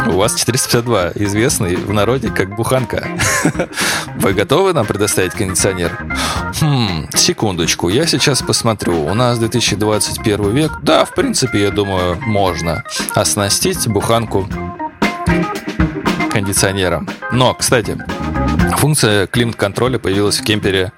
УАЗ-452, 0.08 1.24
известный 1.24 1.76
в 1.76 1.94
народе 1.94 2.32
как 2.32 2.56
буханка. 2.56 3.08
Вы 4.16 4.34
готовы 4.34 4.74
нам 4.74 4.88
предоставить 4.88 5.34
кондиционер? 5.34 5.96
Хм, 6.60 7.10
секундочку, 7.14 7.90
я 7.90 8.08
сейчас 8.08 8.42
посмотрю. 8.42 9.06
У 9.06 9.14
нас 9.14 9.38
2021 9.38 10.50
век. 10.50 10.72
Да, 10.82 11.06
в 11.06 11.14
принципе, 11.14 11.62
я 11.62 11.70
думаю, 11.70 12.18
можно 12.22 12.84
оснастить 13.14 13.88
буханку 13.88 14.48
кондиционером. 16.52 17.08
Но, 17.32 17.54
кстати, 17.54 17.98
функция 18.78 19.26
климат-контроля 19.28 20.00
появилась 20.00 20.38
в 20.38 20.44
кемпере 20.44 20.92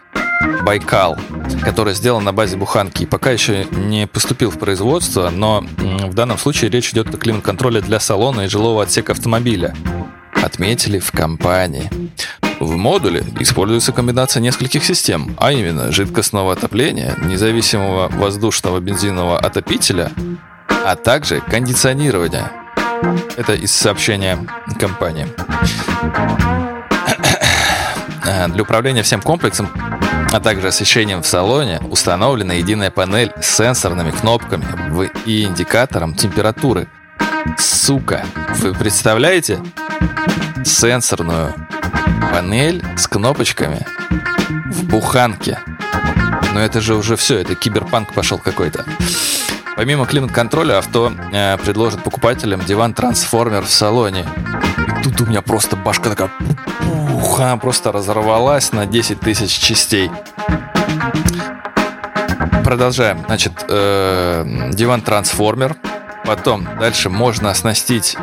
Байкал, 0.64 1.18
который 1.64 1.94
сделан 1.94 2.24
на 2.24 2.34
базе 2.34 2.58
буханки 2.58 3.06
пока 3.06 3.32
еще 3.32 3.66
не 3.72 4.08
поступил 4.08 4.50
в 4.50 4.58
производство, 4.58 5.30
но 5.30 5.64
в 5.78 6.14
данном 6.14 6.38
случае 6.38 6.72
речь 6.72 6.90
идет 6.92 7.14
о 7.14 7.18
климат-контроле 7.18 7.82
для 7.82 8.00
салона 8.00 8.42
и 8.42 8.48
жилого 8.48 8.82
отсека 8.82 9.12
автомобиля. 9.12 9.76
Отметили 10.42 11.00
в 11.00 11.12
компании. 11.12 11.90
В 12.60 12.76
модуле 12.76 13.24
используется 13.40 13.92
комбинация 13.92 14.42
нескольких 14.42 14.84
систем, 14.84 15.36
а 15.38 15.52
именно 15.52 15.92
жидкостного 15.92 16.54
отопления, 16.54 17.16
независимого 17.24 18.10
воздушного 18.10 18.80
бензинового 18.80 19.38
отопителя, 19.38 20.12
а 20.86 20.96
также 20.96 21.42
кондиционирования. 21.42 22.63
Это 23.38 23.54
из 23.54 23.72
сообщения 23.72 24.38
компании. 24.80 25.28
Э, 28.26 28.48
Для 28.48 28.64
управления 28.64 29.04
всем 29.04 29.22
комплексом, 29.22 29.70
а 30.32 30.40
также 30.40 30.68
освещением 30.68 31.22
в 31.22 31.28
салоне, 31.28 31.80
установлена 31.90 32.54
единая 32.54 32.92
панель 32.92 33.32
с 33.42 33.48
сенсорными 33.58 34.12
кнопками 34.12 34.66
и 35.26 35.44
индикатором 35.44 36.16
температуры. 36.16 36.88
Сука, 37.58 38.26
вы 38.60 38.74
представляете? 38.74 39.60
Сенсорную 40.64 41.54
панель 42.32 42.84
с 42.96 43.08
кнопочками 43.08 43.86
в 44.72 44.86
буханке. 44.86 45.60
Но 46.54 46.60
это 46.60 46.82
же 46.82 46.96
уже 46.96 47.16
все, 47.16 47.38
это 47.40 47.56
киберпанк 47.56 48.14
пошел 48.14 48.38
какой-то. 48.38 48.86
Помимо 49.76 50.06
климат-контроля, 50.06 50.78
авто 50.78 51.12
э, 51.32 51.58
предложит 51.58 52.04
покупателям 52.04 52.62
диван-трансформер 52.62 53.64
в 53.64 53.72
салоне. 53.72 54.26
И 55.00 55.04
тут 55.04 55.22
у 55.22 55.26
меня 55.26 55.42
просто 55.42 55.76
башка 55.76 56.10
такая... 56.10 56.32
она 57.38 57.58
просто 57.58 57.92
разорвалась 57.92 58.72
на 58.72 58.86
10 58.86 59.20
тысяч 59.20 59.52
частей. 59.52 60.12
Продолжаем. 62.64 63.24
Значит, 63.26 63.66
э, 63.68 64.70
диван-трансформер. 64.72 65.76
Потом 66.24 66.68
дальше 66.80 67.10
можно 67.10 67.50
оснастить 67.50 68.16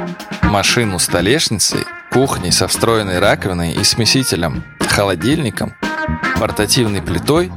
машину 0.42 0.98
столешницей, 0.98 1.84
кухней 2.12 2.52
со 2.52 2.68
встроенной 2.68 3.18
раковиной 3.18 3.72
и 3.72 3.84
смесителем, 3.84 4.64
холодильником, 4.80 5.74
портативной 6.38 7.02
плитой 7.02 7.52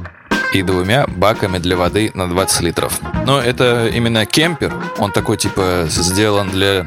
и 0.54 0.62
двумя 0.62 1.06
баками 1.08 1.58
для 1.58 1.76
воды 1.76 2.12
на 2.14 2.28
20 2.28 2.60
литров. 2.62 3.00
Но 3.26 3.40
это 3.40 3.88
именно 3.88 4.24
кемпер. 4.24 4.72
Он 4.98 5.10
такой 5.10 5.36
типа 5.36 5.86
сделан 5.88 6.48
для 6.50 6.86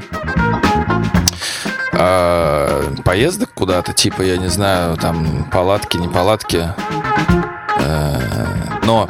а, 1.92 2.94
поездок 3.04 3.50
куда-то, 3.54 3.94
типа, 3.94 4.22
я 4.22 4.38
не 4.38 4.48
знаю, 4.48 4.96
там 4.98 5.46
палатки, 5.52 5.98
не 5.98 6.08
палатки. 6.08 6.74
Э, 7.80 8.22
Но 8.84 9.10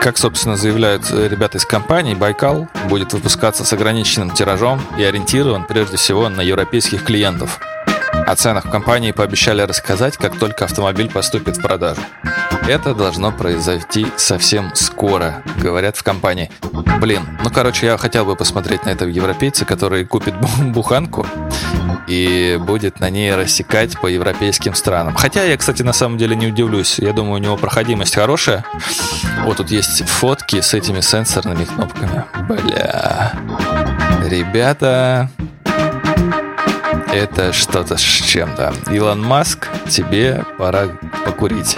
как, 0.00 0.18
собственно, 0.18 0.56
заявляют 0.56 1.10
э, 1.10 1.28
ребята 1.28 1.56
из 1.56 1.64
компании, 1.64 2.14
Байкал 2.14 2.68
будет 2.90 3.14
выпускаться 3.14 3.64
с 3.64 3.72
ограниченным 3.72 4.30
тиражом 4.30 4.80
и 4.98 5.02
ориентирован 5.02 5.64
прежде 5.64 5.96
всего 5.96 6.28
на 6.28 6.42
европейских 6.42 7.04
клиентов. 7.04 7.58
О 8.26 8.36
ценах 8.36 8.64
в 8.64 8.70
компании 8.70 9.12
пообещали 9.12 9.62
рассказать, 9.62 10.16
как 10.16 10.38
только 10.38 10.64
автомобиль 10.64 11.10
поступит 11.10 11.58
в 11.58 11.62
продажу. 11.62 12.00
Это 12.66 12.94
должно 12.94 13.30
произойти 13.32 14.06
совсем 14.16 14.74
скоро, 14.74 15.42
говорят 15.58 15.96
в 15.96 16.02
компании. 16.02 16.50
Блин, 17.00 17.26
ну 17.42 17.50
короче, 17.50 17.86
я 17.86 17.98
хотел 17.98 18.24
бы 18.24 18.34
посмотреть 18.36 18.86
на 18.86 18.90
этого 18.90 19.08
европейца, 19.10 19.66
который 19.66 20.06
купит 20.06 20.34
бу- 20.34 20.72
буханку 20.72 21.26
и 22.06 22.58
будет 22.60 23.00
на 23.00 23.10
ней 23.10 23.34
рассекать 23.34 23.98
по 24.00 24.06
европейским 24.06 24.74
странам. 24.74 25.14
Хотя 25.14 25.44
я, 25.44 25.56
кстати, 25.58 25.82
на 25.82 25.92
самом 25.92 26.16
деле 26.16 26.34
не 26.34 26.46
удивлюсь. 26.46 26.98
Я 26.98 27.12
думаю, 27.12 27.34
у 27.34 27.38
него 27.38 27.56
проходимость 27.58 28.14
хорошая. 28.14 28.64
Вот 29.44 29.58
тут 29.58 29.70
есть 29.70 30.08
фотки 30.08 30.60
с 30.62 30.72
этими 30.72 31.00
сенсорными 31.00 31.64
кнопками. 31.64 32.24
Бля. 32.48 33.32
Ребята, 34.26 35.28
это 37.14 37.52
что-то 37.52 37.96
с 37.96 38.00
чем-то. 38.00 38.74
Илон 38.90 39.22
Маск, 39.22 39.68
тебе 39.88 40.44
пора 40.58 40.88
покурить. 41.24 41.76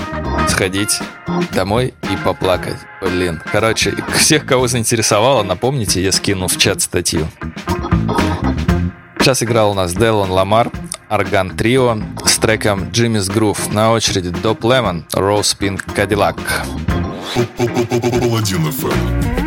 Сходить 0.49 1.01
домой 1.53 1.95
и 2.11 2.17
поплакать. 2.25 2.77
Блин. 3.03 3.43
Короче, 3.53 3.95
всех, 4.15 4.47
кого 4.47 4.67
заинтересовало, 4.67 5.43
напомните, 5.43 6.03
я 6.03 6.13
скину 6.13 6.49
в 6.49 6.57
чат 6.57 6.81
статью. 6.81 7.29
Сейчас 9.19 9.43
играл 9.43 9.73
у 9.73 9.75
нас 9.75 9.93
Делон 9.93 10.31
Ламар, 10.31 10.71
Орган 11.11 11.57
Трио 11.57 11.99
с 12.25 12.39
треком 12.39 12.85
Jimmy's 12.85 13.31
Groove. 13.33 13.73
На 13.73 13.93
очереди 13.93 14.31
Доп 14.31 14.65
Лемон, 14.65 15.05
Rose 15.13 15.57
Pink 15.59 15.85
FM. 18.71 19.46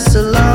A 0.00 0.22
long 0.22 0.49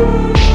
Thank 0.00 0.49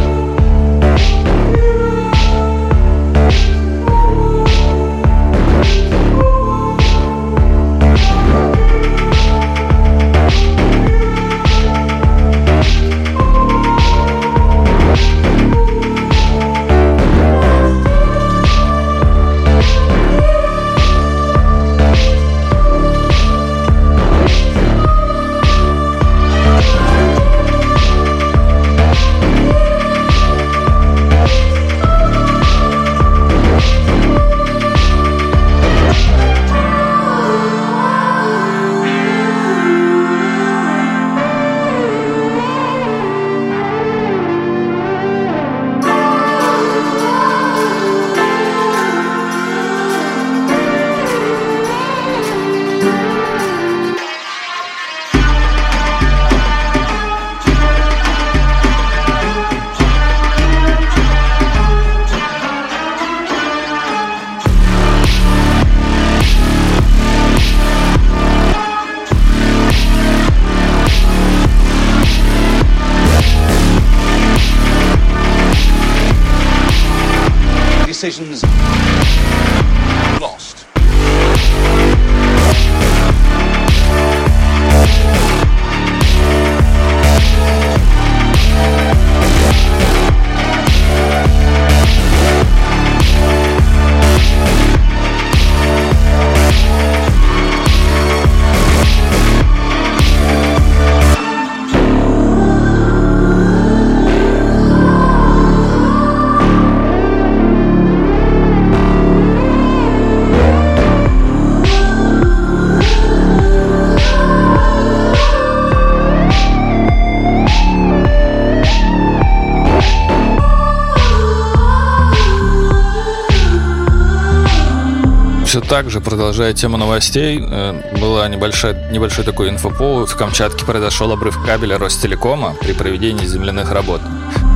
Все 125.66 125.72
так 125.72 125.89
же, 125.89 125.99
продолжая 125.99 126.53
тему 126.53 126.78
новостей, 126.78 127.41
э, 127.41 127.97
была 127.99 128.28
небольшая, 128.28 128.91
небольшой 128.91 129.26
такой 129.26 129.49
инфоповод. 129.49 130.07
В 130.07 130.16
Камчатке 130.16 130.63
произошел 130.63 131.11
обрыв 131.11 131.43
кабеля 131.43 131.80
Ростелекома 131.80 132.55
при 132.61 132.74
проведении 132.74 133.26
земляных 133.26 133.72
работ. 133.72 133.99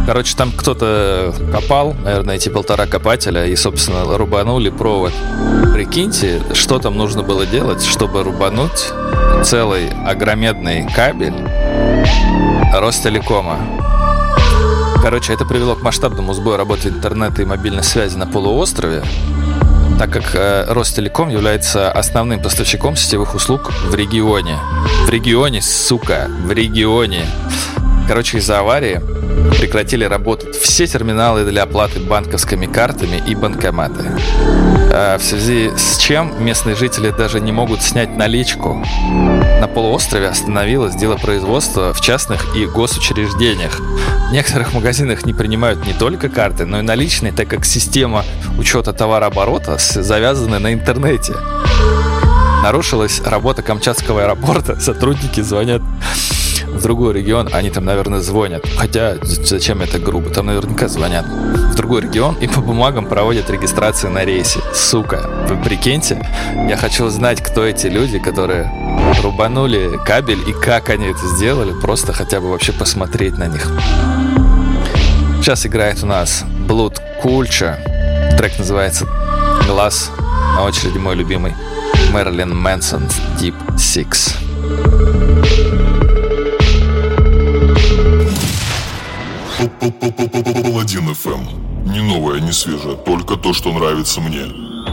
Короче, 0.05 0.35
там 0.37 0.51
кто-то 0.51 1.33
копал, 1.51 1.95
наверное, 2.03 2.35
эти 2.35 2.49
полтора 2.49 2.85
копателя, 2.85 3.43
и, 3.47 3.55
собственно, 3.55 4.03
рубанули 4.19 4.69
провод. 4.69 5.11
Прикиньте, 5.73 6.43
что 6.53 6.77
там 6.77 6.95
нужно 6.95 7.23
было 7.23 7.47
делать, 7.47 7.83
чтобы 7.83 8.23
рубануть 8.23 8.91
целый 9.43 9.89
огромедный 10.05 10.87
кабель 10.93 11.33
Ростелекома. 12.71 13.57
Короче, 15.01 15.33
это 15.33 15.45
привело 15.45 15.75
к 15.75 15.81
масштабному 15.81 16.33
сбою 16.33 16.57
работы 16.57 16.89
интернета 16.89 17.41
и 17.41 17.45
мобильной 17.45 17.83
связи 17.83 18.15
на 18.15 18.27
полуострове, 18.27 19.01
так 19.99 20.13
как 20.13 20.33
э, 20.33 20.63
Ростелеком 20.69 21.27
является 21.27 21.91
основным 21.91 22.41
поставщиком 22.41 22.95
сетевых 22.95 23.35
услуг 23.35 23.69
в 23.89 23.93
регионе. 23.93 24.57
В 25.05 25.09
регионе, 25.09 25.61
сука, 25.61 26.27
в 26.29 26.51
регионе. 26.53 27.25
Короче, 28.09 28.39
из-за 28.39 28.57
аварии 28.57 28.99
прекратили 29.59 30.03
работать 30.03 30.55
все 30.55 30.87
терминалы 30.87 31.45
для 31.45 31.61
оплаты 31.61 31.99
банковскими 31.99 32.65
картами 32.65 33.21
и 33.27 33.35
банкоматы. 33.35 34.03
Э, 34.91 35.17
в 35.19 35.21
связи 35.21 35.69
с 35.77 35.99
чем 35.99 36.43
местные 36.43 36.75
жители 36.75 37.13
даже 37.15 37.39
не 37.39 37.51
могут 37.51 37.83
снять 37.83 38.17
наличку. 38.17 38.83
На 39.61 39.67
полуострове 39.67 40.27
остановилось 40.27 40.95
дело 40.95 41.17
производства 41.17 41.93
в 41.93 42.01
частных 42.01 42.57
и 42.57 42.65
госучреждениях. 42.65 43.79
В 43.79 44.31
некоторых 44.31 44.73
магазинах 44.73 45.23
не 45.27 45.33
принимают 45.33 45.85
не 45.85 45.93
только 45.93 46.29
карты, 46.29 46.65
но 46.65 46.79
и 46.79 46.81
наличные, 46.81 47.31
так 47.31 47.47
как 47.47 47.63
система 47.63 48.25
учета 48.57 48.91
товарооборота 48.91 49.77
завязана 49.77 50.57
на 50.57 50.73
интернете. 50.73 51.33
Нарушилась 52.63 53.21
работа 53.21 53.61
Камчатского 53.61 54.23
аэропорта. 54.23 54.79
Сотрудники 54.79 55.41
звонят 55.41 55.83
в 56.73 56.81
другой 56.81 57.13
регион, 57.13 57.49
они 57.51 57.69
там, 57.69 57.85
наверное, 57.85 58.21
звонят. 58.21 58.63
Хотя, 58.77 59.15
зачем 59.21 59.81
это 59.81 59.99
грубо? 59.99 60.29
Там 60.29 60.47
наверняка 60.47 60.87
звонят. 60.87 61.25
В 61.25 61.75
другой 61.75 62.01
регион 62.01 62.35
и 62.35 62.47
по 62.47 62.61
бумагам 62.61 63.05
проводят 63.05 63.49
регистрацию 63.49 64.11
на 64.11 64.25
рейсе. 64.25 64.59
Сука, 64.73 65.29
вы 65.47 65.57
прикиньте? 65.57 66.25
Я 66.67 66.77
хочу 66.77 67.09
знать, 67.09 67.41
кто 67.41 67.65
эти 67.65 67.87
люди, 67.87 68.19
которые 68.19 68.71
рубанули 69.21 69.99
кабель 70.05 70.47
и 70.47 70.53
как 70.53 70.89
они 70.89 71.07
это 71.07 71.25
сделали. 71.27 71.73
Просто 71.79 72.13
хотя 72.13 72.39
бы 72.39 72.49
вообще 72.49 72.71
посмотреть 72.71 73.37
на 73.37 73.47
них. 73.47 73.69
Сейчас 75.41 75.65
играет 75.65 76.03
у 76.03 76.05
нас 76.05 76.43
Blood 76.67 76.99
Culture. 77.23 77.75
Трек 78.37 78.57
называется 78.59 79.07
«Глаз». 79.67 80.11
На 80.55 80.63
очереди 80.65 80.97
мой 80.97 81.15
любимый 81.15 81.53
Мэрилин 82.11 82.55
Мэнсон 82.55 83.07
Deep 83.39 83.55
Six. 83.75 84.98
Паладин 89.59 91.09
FM. 91.09 91.91
Не 91.91 91.99
новое, 92.01 92.39
не 92.39 92.53
свежее, 92.53 92.95
только 92.95 93.35
то, 93.35 93.51
что 93.51 93.73
нравится 93.73 94.21
мне. 94.21 94.45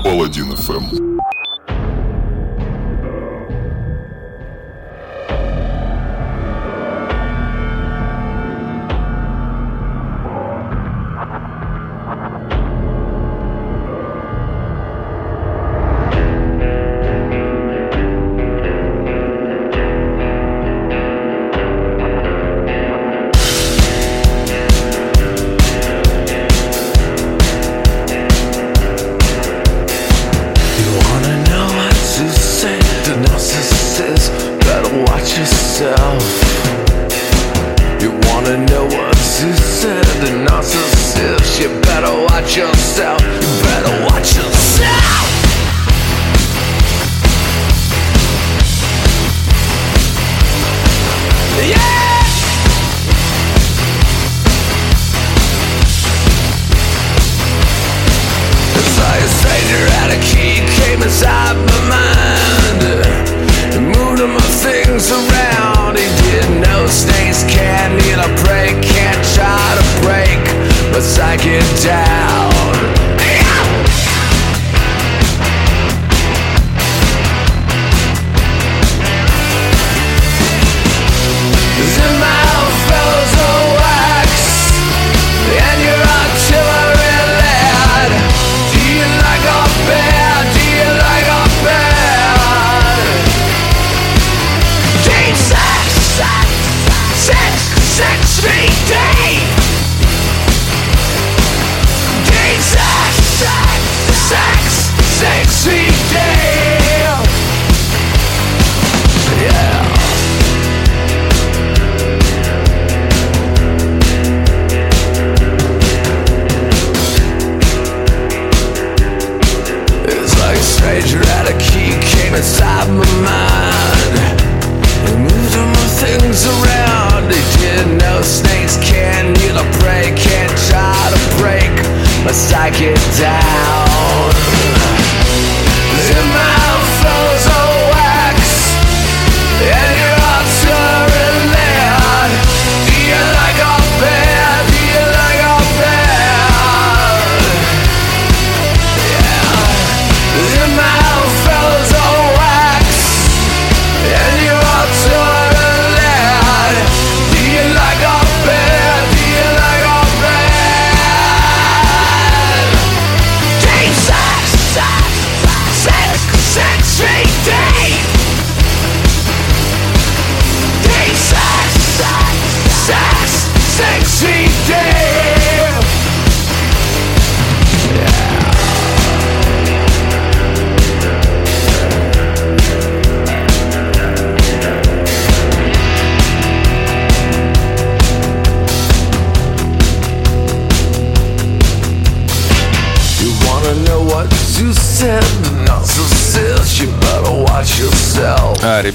Паладин 0.02 0.52
FM. 0.54 1.15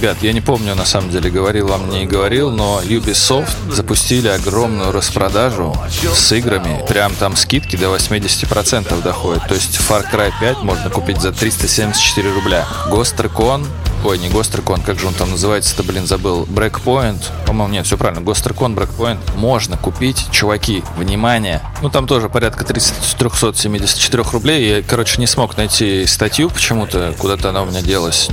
Ребят, 0.02 0.18
я 0.24 0.34
не 0.34 0.42
помню, 0.42 0.74
на 0.74 0.86
самом 0.86 1.12
деле, 1.12 1.30
говорил 1.30 1.68
вам, 1.68 1.88
не 1.92 2.08
говорил, 2.08 2.50
но 2.50 2.82
Ubisoft 2.82 3.72
запустили 3.72 4.30
огромную 4.30 4.92
распродажу 4.92 5.76
с 6.16 6.32
играми. 6.32 6.84
Прям 6.88 7.14
там 7.14 7.36
скидки 7.36 7.76
до 7.76 7.96
80% 7.96 9.04
доходят. 9.04 9.48
То 9.48 9.54
есть 9.54 9.78
Far 9.78 10.04
Cry 10.12 10.32
5 10.40 10.64
можно 10.64 10.90
купить 10.90 11.22
за 11.22 11.32
374 11.32 12.34
рубля. 12.34 12.66
Ghost 12.90 13.16
Recon 13.18 13.68
Ой, 14.04 14.18
не 14.18 14.30
Recon, 14.30 14.84
как 14.84 15.00
же 15.00 15.06
он 15.06 15.14
там 15.14 15.30
называется-то, 15.30 15.84
блин, 15.84 16.08
забыл. 16.08 16.46
Breakpoint. 16.46 17.22
По-моему, 17.46 17.74
нет, 17.74 17.86
все 17.86 17.98
правильно. 17.98 18.22
Recon, 18.22 18.76
Breakpoint. 18.76 19.20
Можно 19.36 19.78
купить, 19.78 20.26
чуваки, 20.32 20.84
внимание. 20.98 21.62
Ну, 21.84 21.90
там 21.90 22.08
тоже 22.08 22.28
порядка 22.28 22.66
30, 22.66 23.18
374 23.18 24.24
рублей. 24.32 24.68
Я, 24.68 24.82
короче, 24.82 25.20
не 25.20 25.28
смог 25.28 25.56
найти 25.56 26.08
статью 26.08 26.50
почему-то. 26.50 27.14
Куда-то 27.20 27.50
она 27.50 27.62
у 27.62 27.66
меня 27.68 27.82
делась. 27.82 28.30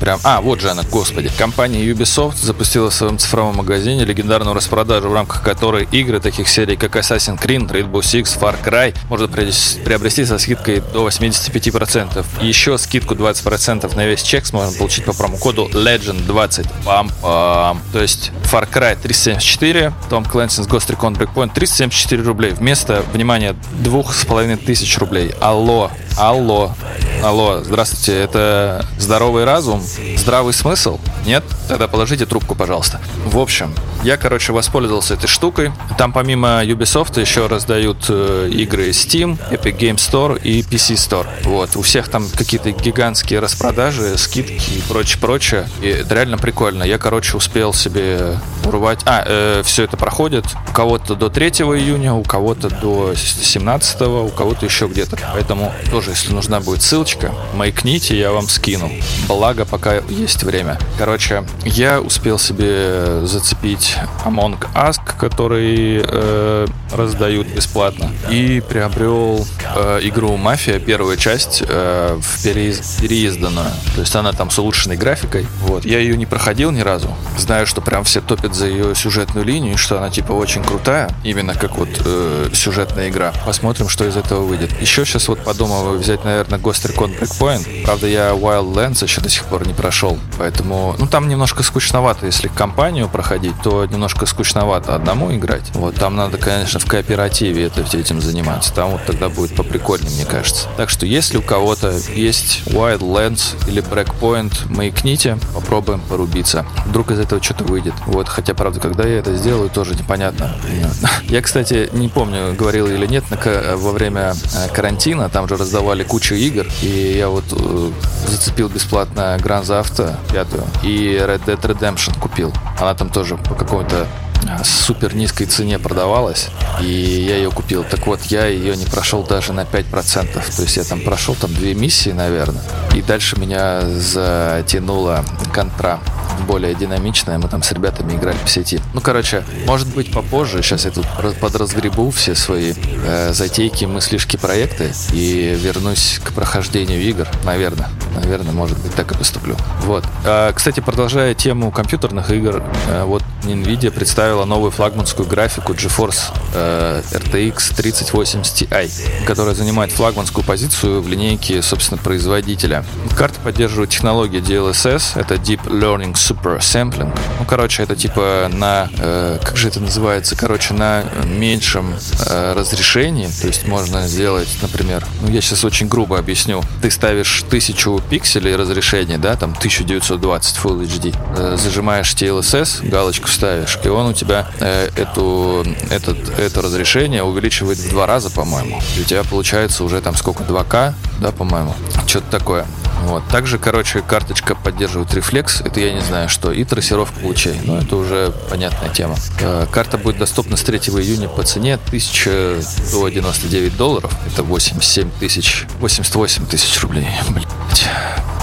Прям... 0.00 0.20
А, 0.22 0.40
вот 0.40 0.60
же 0.60 0.70
она, 0.70 0.84
господи. 0.84 1.30
Компания 1.36 1.84
Ubisoft 1.84 2.36
запустила 2.36 2.90
в 2.90 2.94
своем 2.94 3.18
цифровом 3.18 3.56
магазине 3.56 4.04
легендарную 4.04 4.54
распродажу, 4.54 5.08
в 5.08 5.14
рамках 5.14 5.42
которой 5.42 5.88
игры 5.90 6.20
таких 6.20 6.48
серий, 6.48 6.76
как 6.76 6.94
Assassin's 6.94 7.42
Creed, 7.42 7.68
Rainbow 7.68 8.00
Six, 8.00 8.38
Far 8.38 8.56
Cry 8.64 8.94
можно 9.08 9.26
приобрести 9.26 10.24
со 10.24 10.38
скидкой 10.38 10.80
до 10.92 11.08
85%. 11.08 12.24
Еще 12.42 12.78
скидку 12.78 13.14
20% 13.14 13.96
на 13.96 14.06
весь 14.06 14.22
чек 14.22 14.52
можно 14.52 14.76
получить 14.78 15.07
по 15.08 15.14
промокоду 15.14 15.68
Legend20. 15.72 16.68
Пам-пам. 16.84 17.78
То 17.92 18.02
есть 18.02 18.30
Far 18.44 18.68
Cry 18.70 18.96
374, 19.02 19.92
Tom 20.10 20.30
Clancy's 20.30 20.68
Ghost 20.68 20.94
Recon 20.94 21.16
Breakpoint 21.16 21.54
374 21.54 22.22
рублей. 22.22 22.52
Вместо, 22.52 23.02
внимание, 23.14 23.56
двух 23.82 24.14
с 24.14 24.26
половиной 24.26 24.56
тысяч 24.56 24.98
рублей. 24.98 25.34
Алло, 25.40 25.90
алло, 26.18 26.74
алло, 27.22 27.60
здравствуйте, 27.64 28.16
это 28.20 28.84
здоровый 28.98 29.44
разум? 29.44 29.82
Здравый 30.16 30.52
смысл? 30.52 30.98
Нет? 31.26 31.44
Тогда 31.68 31.88
положите 31.88 32.26
трубку, 32.26 32.54
пожалуйста. 32.54 33.00
В 33.26 33.38
общем, 33.38 33.74
я, 34.02 34.16
короче, 34.16 34.52
воспользовался 34.52 35.14
этой 35.14 35.26
штукой. 35.26 35.72
Там 35.98 36.12
помимо 36.12 36.64
Ubisoft 36.64 37.20
еще 37.20 37.46
раздают 37.46 38.06
э, 38.08 38.48
игры 38.52 38.90
Steam, 38.90 39.38
Epic 39.50 39.76
Game 39.76 39.96
Store 39.96 40.40
и 40.40 40.62
PC 40.62 40.94
Store. 40.94 41.26
Вот. 41.44 41.76
У 41.76 41.82
всех 41.82 42.08
там 42.08 42.26
какие-то 42.30 42.70
гигантские 42.70 43.40
распродажи, 43.40 44.16
скидки 44.16 44.78
и 44.78 44.82
прочее-прочее. 44.88 45.68
И 45.82 45.88
это 45.88 46.14
реально 46.14 46.38
прикольно. 46.38 46.84
Я, 46.84 46.98
короче, 46.98 47.36
успел 47.36 47.74
себе 47.74 48.38
урвать... 48.64 49.00
А, 49.04 49.62
все 49.62 49.84
это 49.84 49.96
проходит 49.96 50.44
у 50.68 50.72
кого-то 50.72 51.14
до 51.14 51.28
3 51.28 51.48
июня, 51.48 52.14
у 52.14 52.22
кого-то 52.22 52.70
до 52.70 53.14
17, 53.14 54.00
у 54.02 54.28
кого-то 54.28 54.64
еще 54.64 54.86
где-то. 54.86 55.18
Поэтому 55.32 55.72
тоже, 55.90 56.10
если 56.10 56.32
нужна 56.32 56.60
будет 56.60 56.82
ссылочка, 57.08 57.32
маякните, 57.54 58.18
я 58.18 58.32
вам 58.32 58.48
скину. 58.48 58.90
Благо, 59.26 59.64
пока 59.64 59.96
есть 60.08 60.42
время. 60.42 60.78
Короче, 60.98 61.44
я 61.64 62.00
успел 62.00 62.38
себе 62.38 63.24
зацепить 63.24 63.96
Among 64.24 64.58
Us, 64.74 64.96
который 65.18 66.02
э, 66.04 66.66
раздают 66.92 67.46
бесплатно. 67.48 68.10
И 68.30 68.62
приобрел 68.68 69.46
э, 69.76 70.00
игру 70.02 70.36
Мафия, 70.36 70.78
первая 70.78 71.16
часть, 71.16 71.62
э, 71.66 72.18
в 72.20 72.44
переиз- 72.44 73.00
переизданную. 73.00 73.70
То 73.94 74.00
есть 74.00 74.14
она 74.14 74.32
там 74.32 74.50
с 74.50 74.58
улучшенной 74.58 74.96
графикой. 74.96 75.46
Вот. 75.62 75.84
Я 75.84 75.98
ее 76.00 76.16
не 76.16 76.26
проходил 76.26 76.70
ни 76.70 76.80
разу. 76.80 77.14
Знаю, 77.38 77.66
что 77.66 77.80
прям 77.80 78.04
все 78.04 78.20
топят 78.20 78.54
за 78.54 78.66
ее 78.66 78.94
сюжетную 78.94 79.46
линию, 79.46 79.78
что 79.78 79.98
она 79.98 80.10
типа 80.10 80.32
очень 80.32 80.62
крутая. 80.62 81.08
Именно 81.24 81.54
как 81.54 81.76
вот 81.76 81.88
э, 82.04 82.50
сюжетная 82.52 83.08
игра. 83.08 83.32
Посмотрим, 83.46 83.88
что 83.88 84.06
из 84.06 84.16
этого 84.16 84.42
выйдет. 84.42 84.70
Еще 84.80 85.04
сейчас 85.04 85.28
вот 85.28 85.42
подумываю 85.42 85.98
взять, 85.98 86.24
наверное, 86.24 86.58
Ghost 86.58 86.86
Recon 86.98 87.18
Breakpoint. 87.18 87.84
Правда, 87.84 88.06
я 88.06 88.30
Wildlands 88.30 89.02
еще 89.04 89.20
до 89.20 89.28
сих 89.28 89.44
пор 89.44 89.66
не 89.66 89.74
прошел. 89.74 90.18
Поэтому, 90.38 90.94
ну 90.98 91.06
там 91.06 91.28
немножко 91.28 91.62
скучновато. 91.62 92.26
Если 92.26 92.48
компанию 92.48 93.08
проходить, 93.08 93.54
то 93.62 93.84
немножко 93.86 94.26
скучновато 94.26 94.94
одному 94.94 95.32
играть. 95.34 95.70
Вот 95.74 95.94
там 95.94 96.16
надо, 96.16 96.38
конечно, 96.38 96.80
в 96.80 96.86
кооперативе 96.86 97.64
это, 97.64 97.82
этим 97.96 98.20
заниматься. 98.20 98.72
Там 98.74 98.90
вот 98.90 99.00
тогда 99.06 99.28
будет 99.28 99.54
поприкольнее, 99.54 100.10
мне 100.10 100.24
кажется. 100.24 100.66
Так 100.76 100.90
что, 100.90 101.06
если 101.06 101.38
у 101.38 101.42
кого-то 101.42 101.92
есть 102.14 102.62
Wildlands 102.66 103.68
или 103.68 103.82
Breakpoint, 103.82 104.52
маякните, 104.68 105.38
попробуем 105.54 106.00
порубиться. 106.00 106.66
Вдруг 106.86 107.10
из 107.10 107.20
этого 107.20 107.42
что-то 107.42 107.64
выйдет. 107.64 107.94
Вот, 108.06 108.28
хотя, 108.28 108.54
правда, 108.54 108.80
когда 108.80 109.04
я 109.04 109.18
это 109.18 109.36
сделаю, 109.36 109.70
тоже 109.70 109.94
непонятно. 109.94 110.56
Я, 111.28 111.42
кстати, 111.42 111.88
не 111.92 112.08
помню, 112.08 112.54
говорил 112.54 112.86
или 112.86 113.06
нет, 113.06 113.24
ка- 113.42 113.76
во 113.76 113.92
время 113.92 114.34
э, 114.54 114.68
карантина 114.72 115.28
там 115.28 115.48
же 115.48 115.56
раздавали 115.56 116.02
кучу 116.02 116.34
игр, 116.34 116.66
и 116.82 116.87
я 116.90 117.28
вот 117.28 117.44
э, 117.52 117.90
зацепил 118.26 118.68
бесплатно 118.68 119.36
Theft 119.38 119.68
Auto 119.68 120.16
пятую 120.32 120.64
и 120.82 121.16
Red 121.16 121.44
Dead 121.44 121.60
Redemption 121.60 122.18
купил. 122.18 122.52
Она 122.78 122.94
там 122.94 123.10
тоже 123.10 123.36
по 123.36 123.54
какой-то 123.54 124.06
а, 124.48 124.62
супер 124.64 125.14
низкой 125.14 125.46
цене 125.46 125.78
продавалась, 125.78 126.48
и 126.80 126.86
я 126.86 127.36
ее 127.36 127.50
купил. 127.50 127.84
Так 127.84 128.06
вот, 128.06 128.22
я 128.24 128.46
ее 128.46 128.76
не 128.76 128.86
прошел 128.86 129.22
даже 129.22 129.52
на 129.52 129.62
5%. 129.62 130.56
То 130.56 130.62
есть 130.62 130.76
я 130.76 130.84
там 130.84 131.00
прошел 131.00 131.34
там 131.34 131.52
две 131.52 131.74
миссии, 131.74 132.10
наверное, 132.10 132.62
и 132.94 133.02
дальше 133.02 133.38
меня 133.38 133.82
затянула 133.82 135.24
контра 135.52 136.00
более 136.46 136.74
динамичная. 136.74 137.38
Мы 137.38 137.48
там 137.48 137.62
с 137.62 137.72
ребятами 137.72 138.14
играли 138.14 138.36
по 138.38 138.48
сети. 138.48 138.80
Ну, 138.94 139.00
короче, 139.00 139.44
может 139.66 139.88
быть 139.88 140.12
попозже. 140.12 140.62
Сейчас 140.62 140.84
я 140.84 140.90
тут 140.90 141.06
раз- 141.18 141.34
подразгребу 141.34 142.10
все 142.10 142.34
свои 142.34 142.74
э, 143.04 143.32
затейки, 143.32 143.84
мыслишки, 143.84 144.36
проекты 144.36 144.92
и 145.12 145.56
вернусь 145.60 146.20
к 146.24 146.32
прохождению 146.32 147.00
игр. 147.02 147.26
Наверное. 147.44 147.88
Наверное, 148.20 148.52
может 148.52 148.78
быть, 148.78 148.94
так 148.94 149.12
и 149.12 149.16
поступлю. 149.16 149.56
Вот. 149.82 150.04
А, 150.24 150.52
кстати, 150.52 150.80
продолжая 150.80 151.34
тему 151.34 151.70
компьютерных 151.70 152.30
игр, 152.30 152.62
э, 152.88 153.04
вот 153.04 153.22
Nvidia 153.44 153.90
представила 153.90 154.44
новую 154.44 154.70
флагманскую 154.70 155.26
графику 155.28 155.72
GeForce 155.72 156.32
э, 156.54 157.02
RTX 157.12 157.74
3080 157.76 158.70
Ti, 158.70 159.24
которая 159.24 159.54
занимает 159.54 159.92
флагманскую 159.92 160.44
позицию 160.44 161.00
в 161.00 161.08
линейке, 161.08 161.62
собственно, 161.62 161.98
производителя. 161.98 162.84
Карта 163.16 163.38
поддерживает 163.40 163.90
технологию 163.90 164.42
DLSS, 164.42 165.18
это 165.18 165.34
Deep 165.34 165.64
Learning 165.66 166.14
Super 166.14 166.58
Sampling. 166.58 167.16
Ну, 167.38 167.44
короче, 167.46 167.82
это 167.82 167.96
типа 167.96 168.50
на, 168.52 168.88
э, 168.98 169.38
как 169.42 169.56
же 169.56 169.68
это 169.68 169.80
называется, 169.80 170.36
короче, 170.36 170.74
на 170.74 171.04
меньшем 171.24 171.94
э, 172.26 172.52
разрешении, 172.54 173.28
то 173.40 173.46
есть 173.46 173.66
можно 173.66 174.06
сделать, 174.08 174.48
например, 174.62 175.06
ну, 175.22 175.28
я 175.28 175.40
сейчас 175.40 175.64
очень 175.64 175.88
грубо 175.88 176.18
объясню, 176.18 176.62
ты 176.82 176.90
ставишь 176.90 177.44
тысячу 177.48 178.02
пикселей 178.08 178.56
разрешения, 178.56 179.18
да, 179.18 179.36
там 179.36 179.50
1920 179.50 180.56
Full 180.56 180.82
HD, 180.82 181.16
э, 181.36 181.56
зажимаешь 181.56 182.12
TLSS, 182.12 182.88
галочку 182.88 183.28
ставишь, 183.28 183.78
и 183.84 183.88
он 183.88 184.08
у 184.08 184.12
тебя 184.12 184.48
э, 184.60 184.88
эту, 184.96 185.64
этот, 185.90 186.38
это 186.38 186.62
разрешение 186.62 187.22
увеличивает 187.22 187.78
в 187.78 187.90
два 187.90 188.06
раза, 188.06 188.30
по-моему. 188.30 188.80
У 188.98 189.04
тебя 189.04 189.24
получается 189.24 189.84
уже 189.84 190.00
там 190.00 190.14
сколько, 190.14 190.42
2К, 190.44 190.94
да, 191.20 191.32
по-моему? 191.32 191.74
Что-то 192.06 192.30
такое. 192.30 192.66
Вот. 193.02 193.26
Также, 193.28 193.58
короче, 193.58 194.00
карточка 194.02 194.54
поддерживает 194.54 195.12
рефлекс, 195.14 195.60
это 195.60 195.80
я 195.80 195.92
не 195.92 196.00
знаю 196.00 196.28
что, 196.28 196.52
и 196.52 196.62
трассировка 196.64 197.24
лучей. 197.24 197.58
Ну, 197.64 197.76
это 197.76 197.96
уже 197.96 198.32
понятная 198.50 198.90
тема. 198.90 199.16
Э, 199.40 199.66
Карта 199.70 199.98
будет 199.98 200.18
доступна 200.18 200.56
с 200.56 200.62
3 200.62 200.78
июня 200.78 201.28
по 201.28 201.42
цене 201.42 201.74
1199 201.74 203.76
долларов. 203.76 204.12
Это 204.26 204.42
87 204.42 205.10
тысяч, 205.18 205.66
88 205.80 206.46
тысяч 206.46 206.80
рублей. 206.82 207.08
Блять. 207.30 207.48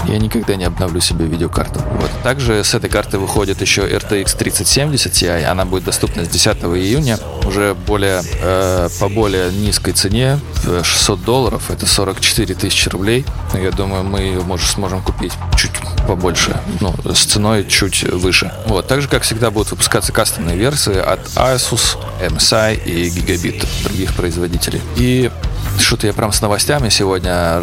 Я 0.08 0.18
никогда 0.18 0.54
не 0.54 0.64
обновлю 0.64 1.00
себе 1.00 1.26
видеокарту. 1.26 1.80
Вот. 1.80 2.10
Также 2.22 2.62
с 2.62 2.74
этой 2.74 2.88
карты 2.88 3.18
выходит 3.18 3.60
еще 3.60 3.88
RTX 3.88 4.36
3070 4.36 5.12
Ti. 5.12 5.44
Она 5.44 5.64
будет 5.64 5.84
доступна 5.84 6.24
с 6.24 6.28
10 6.28 6.58
июня. 6.76 7.18
Уже 7.46 7.74
более, 7.74 8.22
э, 8.40 8.88
по 9.00 9.08
более 9.08 9.52
низкой 9.52 9.92
цене, 9.92 10.38
в 10.64 10.84
600 10.84 11.24
долларов. 11.24 11.70
Это 11.70 11.86
44 11.86 12.54
тысячи 12.54 12.88
рублей. 12.88 13.24
Я 13.54 13.70
думаю, 13.70 14.04
мы 14.04 14.20
ее 14.20 14.40
может, 14.40 14.68
сможем 14.68 15.02
купить 15.02 15.32
чуть 15.56 15.72
побольше. 16.06 16.60
Ну, 16.80 16.94
с 17.12 17.24
ценой 17.24 17.64
чуть 17.66 18.02
выше. 18.02 18.52
Вот. 18.66 18.86
Также, 18.86 19.08
как 19.08 19.22
всегда, 19.22 19.50
будут 19.50 19.70
выпускаться 19.70 20.12
кастомные 20.12 20.56
версии 20.56 20.96
от 20.96 21.20
Asus, 21.36 21.96
MSI 22.20 22.82
и 22.84 23.08
Gigabit 23.08 23.66
других 23.84 24.14
производителей. 24.14 24.80
И 24.96 25.30
что-то 25.78 26.06
я 26.06 26.12
прям 26.12 26.32
с 26.32 26.40
новостями 26.40 26.88
сегодня 26.88 27.62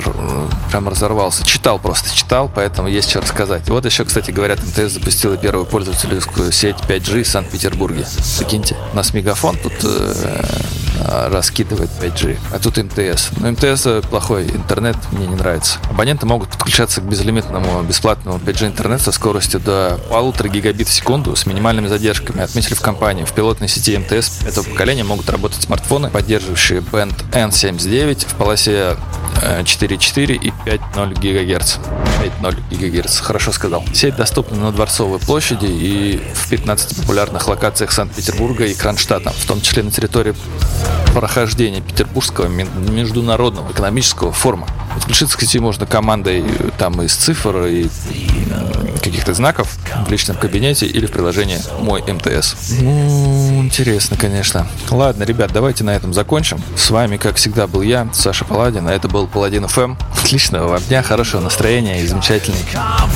прям 0.70 0.88
разорвался. 0.88 1.45
Читал 1.45 1.80
просто, 1.80 2.16
читал, 2.16 2.51
поэтому 2.53 2.88
есть 2.88 3.09
что 3.09 3.22
рассказать. 3.22 3.70
Вот 3.70 3.86
еще, 3.86 4.05
кстати, 4.05 4.32
говорят, 4.32 4.59
МТС 4.64 4.93
запустила 4.93 5.38
первую 5.38 5.66
пользовательскую 5.66 6.51
сеть 6.51 6.78
5G 6.88 7.24
в 7.24 7.28
Санкт-Петербурге. 7.28 8.05
Прикиньте, 8.38 8.76
у 8.91 8.95
нас 8.95 9.14
мегафон 9.14 9.57
тут 9.57 9.74
э, 9.84 10.34
раскидывает 11.06 11.89
5G. 12.01 12.38
А 12.51 12.60
тут 12.60 12.78
МТС. 12.78 13.30
Но 13.38 13.51
МТС 13.51 14.08
плохой 14.10 14.49
интернет, 14.49 14.95
мне 15.12 15.28
не 15.28 15.36
нравится. 15.36 15.80
Абоненты 15.89 16.26
могут 16.26 16.49
подключаться 16.49 17.01
к 17.01 17.04
безлимитному 17.04 17.84
бесплатному 17.84 18.38
5G 18.38 18.68
интернету 18.68 19.04
со 19.04 19.12
скоростью 19.12 19.60
до 19.60 19.99
полутора 20.10 20.47
гигабит 20.47 20.88
в 20.88 20.93
секунду 20.93 21.36
с 21.36 21.45
минимальными 21.45 21.88
задержками. 21.88 22.41
Отметили 22.41 22.74
в 22.74 22.82
компании. 22.82 23.26
В 23.26 23.34
пилотной 23.34 23.68
сети 23.68 23.97
МТС 23.97 24.43
этого 24.45 24.64
поколения 24.64 25.04
могут 25.04 25.30
работать 25.30 25.64
смартфоны, 25.64 26.10
поддерживающие 26.10 26.82
бенд 26.82 27.14
N79 27.32 28.28
в 28.28 28.36
полосе 28.36 28.95
4.4 29.41 30.36
и 30.36 30.49
5.0 30.66 31.14
ГГц. 31.16 31.78
5.0 32.41 33.01
ГГц, 33.01 33.20
хорошо 33.20 33.51
сказал. 33.51 33.84
Сеть 33.93 34.16
доступна 34.16 34.58
на 34.58 34.72
Дворцовой 34.72 35.20
площади 35.20 35.66
и 35.66 36.22
в 36.34 36.49
15 36.49 37.01
популярных 37.01 37.47
локациях 37.47 37.91
Санкт-Петербурга 37.91 38.66
и 38.66 38.74
Кронштадта, 38.74 39.32
в 39.32 39.45
том 39.45 39.62
числе 39.62 39.84
на 39.84 39.91
территории 39.91 40.34
прохождения 41.14 41.82
Петербургского 41.82 42.48
международного 42.48 43.72
экономического 43.72 44.32
форума. 44.32 44.68
Подключиться 44.94 45.38
к 45.38 45.41
сети 45.41 45.60
можно 45.60 45.86
командой 45.86 46.44
там 46.78 47.02
из 47.02 47.14
цифр 47.14 47.66
и 47.66 47.88
каких-то 49.04 49.34
знаков 49.34 49.76
в 50.06 50.10
личном 50.10 50.38
кабинете 50.38 50.86
или 50.86 51.06
в 51.06 51.12
приложении 51.12 51.60
«Мой 51.80 52.02
МТС». 52.02 52.56
Ну, 52.80 53.62
интересно, 53.64 54.18
конечно. 54.18 54.66
Ладно, 54.89 55.24
ребят, 55.24 55.52
давайте 55.52 55.84
на 55.84 55.91
этом 55.91 56.14
закончим. 56.14 56.62
С 56.78 56.89
вами, 56.89 57.18
как 57.18 57.36
всегда, 57.36 57.68
был 57.68 57.82
я, 57.82 58.08
Саша 58.14 58.46
Паладин, 58.46 58.88
а 58.88 58.94
это 58.94 59.08
был 59.08 59.28
Паладин 59.28 59.68
ФМ. 59.68 59.96
Отличного 60.24 60.68
вам 60.70 60.82
дня, 60.84 61.04
хорошего 61.04 61.41
настроения 61.41 62.02
и 62.02 62.08
замечательной 62.08 62.64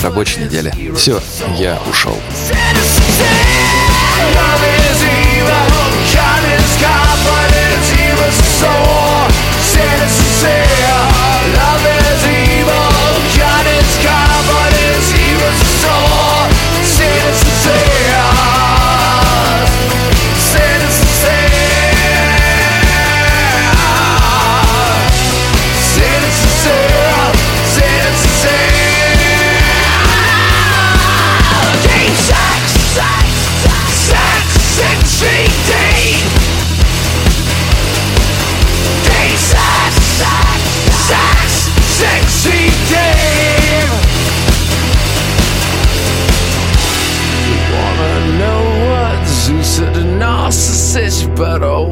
рабочей 0.04 0.42
недели. 0.42 0.94
Все, 0.96 1.22
я 1.58 1.80
ушел. 1.90 2.18
so 8.60 8.68
sincere 9.62 11.07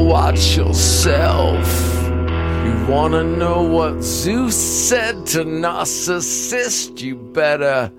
watch 0.06 0.56
yourself. 0.56 1.68
You 2.64 2.86
wanna 2.88 3.24
know 3.24 3.64
what 3.64 4.04
Zeus 4.04 4.56
said 4.56 5.26
to 5.28 5.40
narcissist, 5.40 7.02
you 7.02 7.16
better 7.16 7.92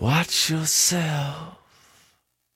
watch 0.00 0.50
yourself. 0.50 1.55